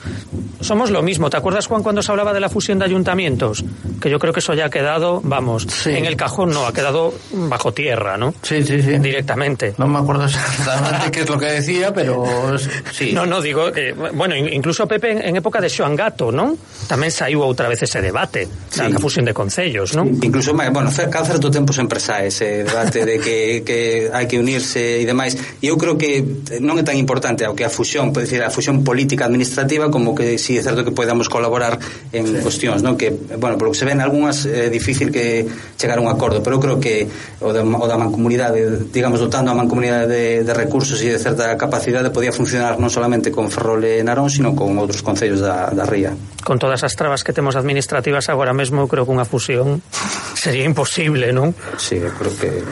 somos 0.61 0.89
lo 0.91 1.01
mismo. 1.01 1.29
¿Te 1.29 1.37
acuerdas, 1.37 1.67
Juan, 1.67 1.81
cuando 1.83 2.01
se 2.01 2.11
hablaba 2.11 2.31
de 2.33 2.39
la 2.39 2.47
fusión 2.47 2.77
de 2.79 2.85
ayuntamientos? 2.85 3.63
Que 3.99 4.09
yo 4.09 4.19
creo 4.19 4.31
que 4.31 4.39
eso 4.39 4.53
ya 4.53 4.65
ha 4.67 4.69
quedado, 4.69 5.19
vamos, 5.23 5.63
Sí. 5.67 5.89
en 5.91 6.05
el 6.05 6.15
cajón 6.15 6.51
no, 6.51 6.65
ha 6.67 6.73
quedado 6.73 7.13
bajo 7.49 7.73
tierra, 7.73 8.15
¿no? 8.17 8.33
Sí, 8.43 8.63
sí, 8.63 8.81
sí. 8.81 8.99
Directamente. 8.99 9.73
No 9.77 9.87
me 9.87 9.99
acuerdo 9.99 10.25
exactamente 10.25 11.11
qué 11.11 11.21
es 11.21 11.29
lo 11.29 11.37
que 11.37 11.45
decía, 11.47 11.93
pero 11.93 12.23
sí. 12.91 13.11
No, 13.11 13.25
no, 13.25 13.41
digo 13.41 13.71
que, 13.71 13.91
bueno, 13.93 14.35
in- 14.35 14.53
incluso 14.53 14.87
Pepe 14.87 15.11
en, 15.11 15.21
en 15.25 15.35
época 15.37 15.59
de 15.59 15.69
Xoan 15.69 15.95
Gato, 15.95 16.31
¿no? 16.31 16.55
Tamén 16.87 17.09
saiu 17.11 17.41
outra 17.43 17.67
vez 17.67 17.81
ese 17.83 17.99
debate, 17.99 18.47
Sí. 18.69 18.79
da 18.85 18.87
fusión 19.01 19.25
de 19.25 19.33
concellos, 19.33 19.95
¿no? 19.97 20.05
Incluso, 20.05 20.50
máis, 20.53 20.71
bueno, 20.71 20.89
cada 20.91 21.25
certo 21.25 21.49
tempo 21.51 21.73
sempre 21.73 21.99
sai 21.99 22.27
ese 22.27 22.61
eh, 22.61 22.63
debate 22.63 23.05
de 23.05 23.19
que, 23.19 23.37
que 23.67 24.09
hai 24.11 24.25
que 24.25 24.37
unirse 24.39 25.01
e 25.01 25.05
demais 25.05 25.37
e 25.59 25.67
eu 25.69 25.77
creo 25.77 25.97
que 25.97 26.23
non 26.59 26.77
é 26.77 26.83
tan 26.83 26.95
importante 26.95 27.43
ao 27.43 27.53
que 27.53 27.63
a 27.63 27.71
fusión, 27.71 28.11
pode 28.11 28.27
decir, 28.27 28.41
a 28.43 28.51
fusión 28.51 28.83
política 28.85 29.25
administrativa 29.25 29.89
como 29.89 30.15
que 30.15 30.37
si 30.37 30.57
é 30.57 30.61
certo 30.63 30.83
que 30.83 30.93
podamos 30.93 31.27
colaborar 31.29 31.79
en 32.11 32.27
sí. 32.27 32.39
cuestións, 32.43 32.83
non? 32.83 32.95
Que, 32.97 33.11
bueno, 33.11 33.57
polo 33.57 33.71
que 33.71 33.79
se 33.79 33.87
ven 33.87 33.99
algunhas 34.01 34.43
é 34.47 34.67
difícil 34.67 35.11
que 35.11 35.47
chegar 35.77 35.97
a 35.97 36.03
un 36.03 36.09
acordo, 36.09 36.43
pero 36.43 36.57
eu 36.57 36.61
creo 36.61 36.77
que 36.79 37.07
o 37.41 37.53
da, 37.53 37.63
o 37.63 37.85
da 37.87 37.97
mancomunidade, 37.97 38.91
digamos, 38.91 39.19
dotando 39.19 39.51
a 39.51 39.55
mancomunidade 39.55 40.07
de, 40.07 40.23
de 40.43 40.53
recursos 40.53 40.99
e 41.01 41.09
de 41.09 41.19
certa 41.19 41.55
capacidade 41.57 42.09
podía 42.11 42.33
funcionar 42.33 42.77
non 42.77 42.89
solamente 42.89 43.31
con 43.31 43.49
Ferrol 43.49 43.83
e 43.85 44.01
Narón, 44.01 44.29
sino 44.29 44.53
con 44.53 44.75
outros 44.77 45.01
concellos 45.05 45.39
da, 45.41 45.71
da 45.71 45.85
Ría. 45.87 46.13
Con 46.41 46.57
todas 46.57 46.81
as 46.81 46.97
trabas 46.97 47.21
que 47.21 47.33
temos 47.33 47.55
administrativas 47.55 48.29
agora 48.29 48.53
mesmo, 48.53 48.81
eu 48.81 48.87
creo 48.89 49.05
que 49.05 49.13
unha 49.13 49.27
fusión 49.27 49.81
Sería 50.41 50.65
imposible, 50.65 51.31
¿no? 51.31 51.53
Sí, 51.77 52.01
creo 52.17 52.35
que 52.35 52.63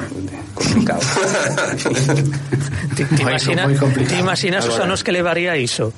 complicado. 0.56 1.02
¿Te, 2.98 3.06
te 3.06 3.22
imaginas, 3.22 3.70
moi 3.70 3.78
complicado. 3.78 4.10
¿te 4.10 4.18
imaginas 4.18 4.66
os 4.66 4.82
anos 4.82 5.06
que 5.06 5.14
levaría 5.14 5.54
iso? 5.54 5.94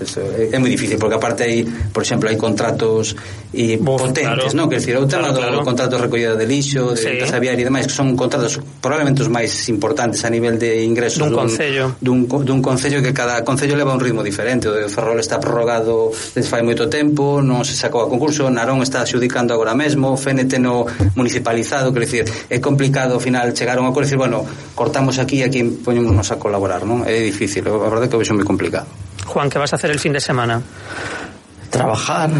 Eso, 0.00 0.24
É 0.24 0.48
eh, 0.48 0.58
moi 0.58 0.72
difícil, 0.72 0.96
porque 0.96 1.20
aparte 1.20 1.44
hai, 1.44 1.60
por 1.92 2.00
exemplo, 2.00 2.32
hai 2.32 2.40
contratos 2.40 3.12
e 3.52 3.76
Uf, 3.76 3.84
potentes, 3.84 4.48
claro. 4.48 4.56
non? 4.56 4.66
Que 4.72 4.80
decir, 4.80 4.96
o 4.96 5.04
tema 5.04 5.28
claro, 5.28 5.44
claro. 5.44 5.60
do 5.60 5.68
contrato 5.68 6.00
de 6.00 6.08
recollida 6.08 6.32
de 6.40 6.48
lixo, 6.48 6.96
de 6.96 7.04
sí. 7.04 7.20
tasa 7.20 7.36
viaria 7.36 7.62
e 7.62 7.68
demais, 7.68 7.84
que 7.84 7.92
son 7.92 8.16
contratos 8.16 8.56
probablemente 8.80 9.20
os 9.20 9.28
máis 9.28 9.52
importantes 9.68 10.24
a 10.24 10.32
nivel 10.32 10.56
de 10.56 10.88
ingresos 10.88 11.20
dun, 11.20 11.36
dun 11.36 11.40
concello. 11.44 11.84
Dun, 12.00 12.24
dun 12.24 12.64
concello 12.64 13.04
que 13.04 13.12
cada 13.12 13.44
concello 13.44 13.76
leva 13.76 13.92
un 13.92 14.00
ritmo 14.00 14.24
diferente. 14.24 14.72
O 14.72 14.74
de 14.74 14.88
Ferrol 14.88 15.20
está 15.20 15.36
prorrogado 15.36 16.08
desde 16.32 16.48
fai 16.48 16.64
moito 16.64 16.88
tempo, 16.88 17.44
non 17.44 17.60
se 17.60 17.76
sacou 17.76 18.00
a 18.00 18.08
concurso, 18.08 18.48
Narón 18.48 18.80
está 18.80 19.04
adxudicando 19.04 19.52
agora 19.52 19.76
mesmo, 19.76 20.16
FNT 20.16 20.56
no 20.56 20.88
municipalizado, 21.14 21.92
quer 21.92 22.02
decir, 22.06 22.24
é 22.48 22.58
complicado 22.58 23.14
ao 23.14 23.20
final 23.20 23.50
chegar 23.54 23.78
a 23.78 23.80
un 23.80 23.88
acordo 23.88 24.06
e 24.06 24.12
decir, 24.12 24.20
bueno, 24.20 24.44
cortamos 24.74 25.18
aquí 25.18 25.40
e 25.40 25.44
aquí 25.46 25.62
poñémonos 25.62 26.30
a 26.32 26.36
colaborar, 26.36 26.84
non? 26.84 27.02
É 27.04 27.20
difícil, 27.22 27.66
a 27.66 27.90
verdade 27.90 28.06
é 28.06 28.10
que 28.10 28.18
vexo 28.18 28.34
moi 28.34 28.46
complicado. 28.46 28.86
Juan, 29.26 29.48
¿qué 29.48 29.58
vas 29.58 29.72
a 29.72 29.76
hacer 29.76 29.90
el 29.90 29.98
fin 29.98 30.12
de 30.12 30.20
semana? 30.20 30.60
Trabajar 31.70 32.30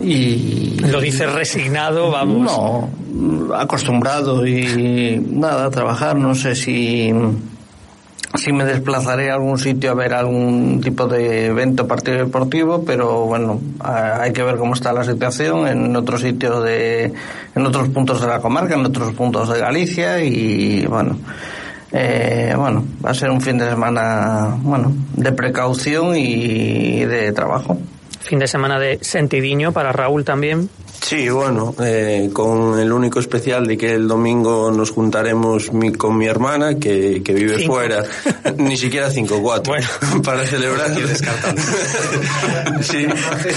y... 0.00 0.78
Lo 0.80 1.00
dices 1.00 1.30
resignado, 1.32 2.10
vamos. 2.10 2.42
No, 2.44 3.54
acostumbrado 3.54 4.46
y 4.46 5.18
nada, 5.30 5.70
trabajar. 5.70 6.16
No 6.16 6.34
sé 6.34 6.54
si, 6.54 7.12
si 8.36 8.52
me 8.52 8.64
desplazaré 8.64 9.30
a 9.30 9.34
algún 9.34 9.58
sitio 9.58 9.90
a 9.90 9.94
ver 9.94 10.14
algún 10.14 10.80
tipo 10.80 11.06
de 11.06 11.46
evento, 11.46 11.86
partido 11.86 12.18
deportivo, 12.18 12.84
pero 12.84 13.26
bueno, 13.26 13.60
hay 13.80 14.32
que 14.32 14.42
ver 14.42 14.56
cómo 14.56 14.74
está 14.74 14.92
la 14.92 15.04
situación 15.04 15.66
en 15.66 15.94
otros 15.96 16.20
sitios 16.20 16.62
de, 16.64 17.12
en 17.54 17.66
otros 17.66 17.88
puntos 17.88 18.20
de 18.20 18.26
la 18.26 18.40
comarca, 18.40 18.74
en 18.74 18.86
otros 18.86 19.12
puntos 19.14 19.48
de 19.48 19.58
Galicia 19.58 20.22
y 20.22 20.86
bueno. 20.86 21.18
eh, 21.92 22.54
bueno, 22.56 22.84
va 23.04 23.10
a 23.10 23.14
ser 23.14 23.30
un 23.30 23.40
fin 23.40 23.58
de 23.58 23.68
semana, 23.68 24.56
bueno, 24.62 24.92
de 25.14 25.32
precaución 25.32 26.16
y 26.16 27.04
de 27.04 27.32
trabajo. 27.32 27.78
Fin 28.26 28.38
de 28.40 28.48
semana 28.48 28.78
de 28.80 28.98
sentidiño 29.02 29.72
para 29.72 29.92
Raúl 29.92 30.24
también. 30.24 30.68
Sí, 31.00 31.28
bueno, 31.28 31.74
eh, 31.80 32.30
con 32.32 32.76
el 32.80 32.90
único 32.90 33.20
especial 33.20 33.64
de 33.66 33.76
que 33.76 33.92
el 33.94 34.08
domingo 34.08 34.72
nos 34.72 34.90
juntaremos 34.90 35.72
mi- 35.72 35.92
con 35.92 36.16
mi 36.18 36.26
hermana, 36.26 36.74
que, 36.80 37.22
que 37.22 37.32
vive 37.32 37.58
Cinco. 37.58 37.74
fuera, 37.74 38.02
ni 38.56 38.76
siquiera 38.76 39.08
cinco, 39.10 39.40
cuatro, 39.40 39.74
Bueno. 39.74 40.22
para 40.24 40.44
celebrar. 40.44 40.90
sí, 42.80 43.06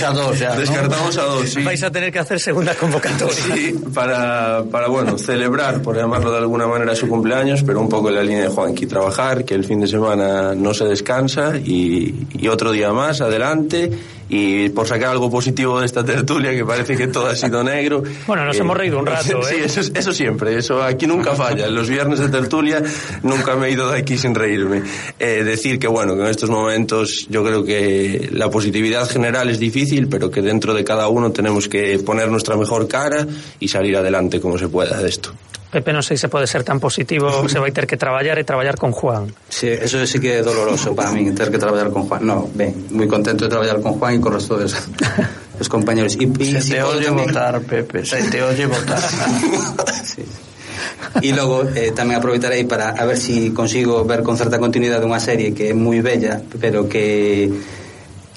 a 0.05 0.11
dos 0.11 0.37
ya, 0.39 0.53
¿no? 0.53 0.59
descartamos 0.59 1.17
a 1.17 1.23
dos, 1.23 1.49
sí. 1.49 1.63
Vais 1.63 1.81
a 1.83 1.91
tener 1.91 2.11
que 2.11 2.19
hacer 2.19 2.39
segunda 2.39 2.75
convocatoria. 2.75 3.33
Sí, 3.33 3.75
para, 3.93 4.63
para, 4.69 4.87
bueno, 4.87 5.17
celebrar, 5.17 5.81
por 5.81 5.95
llamarlo 5.95 6.31
de 6.31 6.37
alguna 6.37 6.67
manera, 6.67 6.95
su 6.95 7.07
cumpleaños, 7.07 7.63
pero 7.63 7.79
un 7.79 7.89
poco 7.89 8.09
en 8.09 8.15
la 8.15 8.23
línea 8.23 8.43
de 8.43 8.49
Juanqui, 8.49 8.85
trabajar, 8.85 9.45
que 9.45 9.55
el 9.55 9.63
fin 9.63 9.79
de 9.79 9.87
semana 9.87 10.53
no 10.55 10.73
se 10.73 10.85
descansa 10.85 11.53
y, 11.57 12.27
y 12.33 12.47
otro 12.47 12.71
día 12.71 12.91
más, 12.93 13.21
adelante, 13.21 13.89
y 14.29 14.69
por 14.69 14.87
sacar 14.87 15.09
algo 15.09 15.29
positivo 15.29 15.79
de 15.79 15.87
esta 15.87 16.05
tertulia, 16.05 16.51
que 16.51 16.63
parece 16.63 16.95
que 16.95 17.07
todo 17.07 17.27
ha 17.27 17.35
sido 17.35 17.63
negro. 17.63 18.03
Bueno, 18.27 18.45
nos 18.45 18.57
hemos 18.57 18.77
reído 18.77 18.99
un 18.99 19.05
rato, 19.07 19.41
Sí, 19.49 19.55
¿eh? 19.55 19.61
eso, 19.65 19.79
es- 19.81 19.91
eso 19.95 20.13
siempre, 20.13 20.55
eso 20.57 20.81
aquí 20.83 21.07
nunca 21.07 21.35
falla. 21.35 21.67
Los 21.67 21.89
viernes 21.89 22.19
de 22.19 22.29
tertulia 22.29 22.81
nunca 23.23 23.55
me 23.55 23.67
he 23.67 23.71
ido 23.71 23.89
de 23.91 23.97
aquí 23.99 24.17
sin 24.17 24.35
reírme. 24.35 24.83
Eh, 25.19 25.43
decir 25.43 25.79
que, 25.79 25.87
bueno, 25.87 26.15
que 26.15 26.21
en 26.21 26.27
estos 26.27 26.49
momentos 26.49 27.27
yo 27.29 27.43
creo 27.43 27.63
que 27.63 28.29
la 28.31 28.49
positividad 28.51 29.09
general 29.09 29.49
es 29.49 29.59
difícil, 29.59 30.07
pero 30.07 30.29
que 30.29 30.41
dentro 30.41 30.73
de 30.73 30.83
cada 30.83 31.07
uno 31.07 31.31
tenemos 31.31 31.67
que 31.67 31.97
poner 31.99 32.29
nuestra 32.29 32.55
mejor 32.55 32.87
cara 32.87 33.25
y 33.59 33.67
salir 33.67 33.97
adelante 33.97 34.39
como 34.39 34.57
se 34.57 34.67
pueda 34.67 35.01
de 35.01 35.09
esto. 35.09 35.33
Pepe 35.69 35.93
non 35.93 36.01
sei 36.01 36.17
se 36.17 36.25
pode 36.33 36.49
ser 36.49 36.65
tan 36.65 36.81
positivo, 36.81 37.29
se 37.51 37.61
vai 37.61 37.69
ter 37.69 37.85
que 37.85 37.93
traballar 37.93 38.41
e 38.41 38.43
traballar 38.43 38.73
con 38.75 38.89
Juan. 38.89 39.29
Sí, 39.49 39.69
eso 39.69 40.01
sí 40.09 40.17
que 40.17 40.39
é 40.39 40.41
doloroso 40.41 40.97
para 40.97 41.13
min 41.13 41.29
ter 41.37 41.53
que 41.53 41.61
traballar 41.61 41.93
con 41.93 42.09
Juan. 42.09 42.25
No, 42.25 42.49
ben, 42.49 42.89
moi 42.89 43.05
contento 43.05 43.45
de 43.45 43.53
traballar 43.53 43.77
con 43.77 44.01
Juan 44.01 44.17
e 44.17 44.19
con 44.19 44.33
o 44.33 44.41
resto 44.41 44.57
dos, 44.57 44.73
dos 44.73 45.69
compañeros. 45.75 46.17
Se 46.17 46.25
si 46.61 46.73
te 46.73 46.81
oye 46.81 47.13
votar, 47.13 47.61
Pepe, 47.61 48.01
se 48.01 48.17
te 48.33 48.41
oye 48.41 48.65
votar. 48.65 49.01
sí. 50.03 50.25
E 51.21 51.33
logo 51.33 51.65
eh, 51.73 51.93
tamén 51.93 52.17
aproveitarei 52.17 52.65
para 52.65 52.93
a 52.93 53.03
ver 53.05 53.17
si 53.17 53.53
consigo 53.53 54.05
ver 54.05 54.21
con 54.25 54.37
certa 54.37 54.57
continuidade 54.57 55.05
unha 55.05 55.21
serie 55.21 55.53
que 55.53 55.69
é 55.69 55.75
moi 55.77 56.01
bella, 56.01 56.41
pero 56.57 56.89
que 56.89 57.49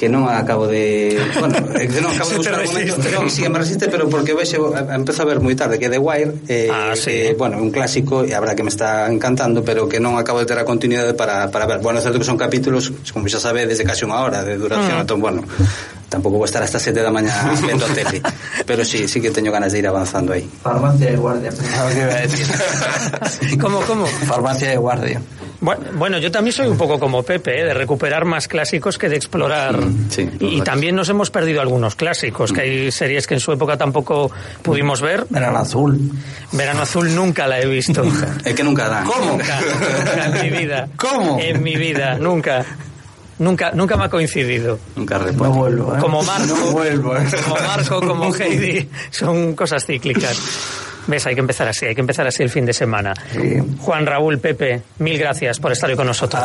que 0.02 0.10
non 0.10 0.26
acabo 0.26 0.66
de... 0.66 1.14
Bueno, 1.38 1.54
eh, 1.78 1.86
que 1.86 2.02
non 2.02 2.10
acabo 2.10 2.34
de 2.34 2.42
buscar 2.42 2.58
o 2.58 2.66
momento, 2.66 2.98
non, 3.14 3.30
sí, 3.30 3.46
me 3.46 3.62
resiste, 3.62 3.86
pero 3.86 4.10
porque 4.10 4.34
vexe, 4.34 4.58
eh, 4.58 4.98
empezo 4.98 5.22
a 5.22 5.30
ver 5.30 5.38
moi 5.38 5.54
tarde, 5.54 5.78
que 5.78 5.86
The 5.86 6.02
Wire, 6.02 6.42
eh, 6.50 6.66
ah, 6.66 6.90
eh, 6.90 6.98
sí. 6.98 7.14
eh, 7.30 7.34
bueno, 7.38 7.62
un 7.62 7.70
clásico, 7.70 8.26
e 8.26 8.34
habrá 8.34 8.58
que 8.58 8.66
me 8.66 8.74
está 8.74 9.06
encantando, 9.06 9.62
pero 9.62 9.86
que 9.86 10.02
non 10.02 10.18
acabo 10.18 10.42
de 10.42 10.46
ter 10.50 10.58
a 10.58 10.66
continuidade 10.66 11.14
para, 11.14 11.54
para 11.54 11.70
ver. 11.70 11.78
Bueno, 11.78 11.98
é 11.98 12.02
certo 12.02 12.18
que 12.18 12.26
son 12.26 12.34
capítulos, 12.34 12.90
como 13.14 13.30
xa 13.30 13.38
sabe, 13.38 13.62
desde 13.62 13.86
casi 13.86 14.02
unha 14.02 14.18
hora 14.18 14.42
de 14.42 14.58
duración, 14.58 14.98
mm. 14.98 15.02
entón, 15.06 15.22
bueno, 15.22 15.46
tampouco 16.10 16.34
vou 16.34 16.50
estar 16.50 16.66
hasta 16.66 16.82
sete 16.82 16.98
da 16.98 17.14
mañá 17.14 17.54
vendo 17.62 17.86
tele, 17.94 18.18
pero 18.66 18.82
sí, 18.82 19.06
sí 19.06 19.22
que 19.22 19.30
teño 19.30 19.54
ganas 19.54 19.70
de 19.70 19.78
ir 19.78 19.86
avanzando 19.86 20.34
aí. 20.34 20.50
Farmacia 20.66 21.14
de 21.14 21.16
guardia. 21.16 21.54
como, 23.62 23.78
como? 23.86 24.02
Farmacia 24.26 24.74
de 24.74 24.78
guardia. 24.82 25.22
Bueno, 25.62 26.18
yo 26.18 26.30
también 26.30 26.52
soy 26.52 26.66
un 26.66 26.76
poco 26.76 26.98
como 26.98 27.22
Pepe, 27.22 27.60
¿eh? 27.60 27.64
de 27.64 27.74
recuperar 27.74 28.24
más 28.24 28.48
clásicos 28.48 28.98
que 28.98 29.08
de 29.08 29.16
explorar. 29.16 29.78
Sí, 30.08 30.28
y, 30.40 30.60
también 30.62 30.96
nos 30.96 31.08
hemos 31.08 31.30
perdido 31.30 31.60
algunos 31.60 31.94
clásicos, 31.94 32.52
que 32.52 32.60
hay 32.62 32.90
series 32.90 33.28
que 33.28 33.34
en 33.34 33.40
su 33.40 33.52
época 33.52 33.76
tampoco 33.76 34.30
pudimos 34.62 35.00
ver. 35.00 35.24
Verano 35.30 35.58
Azul. 35.58 36.00
Verano 36.50 36.82
Azul 36.82 37.14
nunca 37.14 37.46
la 37.46 37.60
he 37.60 37.66
visto. 37.66 38.02
es 38.44 38.54
que 38.54 38.64
nunca 38.64 38.88
da. 38.88 39.04
¿Cómo? 39.04 39.32
Nunca, 39.32 39.60
nunca 39.60 40.26
en 40.26 40.42
mi 40.42 40.58
vida. 40.58 40.88
¿Cómo? 40.96 41.38
En 41.38 41.62
mi 41.62 41.76
vida, 41.76 42.18
nunca. 42.18 42.64
Nunca, 43.38 43.70
nunca 43.72 43.96
me 43.96 44.04
ha 44.04 44.08
coincidido. 44.08 44.78
Nunca 44.96 45.18
repuesto. 45.18 45.44
No 45.44 45.60
vuelvo, 45.60 45.96
¿eh? 45.96 46.00
Como 46.00 46.22
Marco, 46.22 46.56
no 46.56 46.70
vuelvo, 46.72 47.16
¿eh? 47.16 47.26
como 47.44 47.56
Marco, 47.56 48.00
como 48.00 48.34
Heidi, 48.38 48.88
son 49.10 49.54
cosas 49.54 49.84
cíclicas. 49.84 50.38
¿Ves? 51.06 51.26
Hay 51.26 51.34
que 51.34 51.40
empezar 51.40 51.68
así, 51.68 51.86
hay 51.86 51.94
que 51.94 52.00
empezar 52.00 52.26
así 52.26 52.42
el 52.42 52.50
fin 52.50 52.64
de 52.64 52.72
semana. 52.72 53.14
Juan 53.78 54.06
Raúl, 54.06 54.38
Pepe, 54.38 54.82
mil 54.98 55.18
gracias 55.18 55.58
por 55.58 55.72
estar 55.72 55.90
hoy 55.90 55.96
con 55.96 56.06
nosotros. 56.06 56.42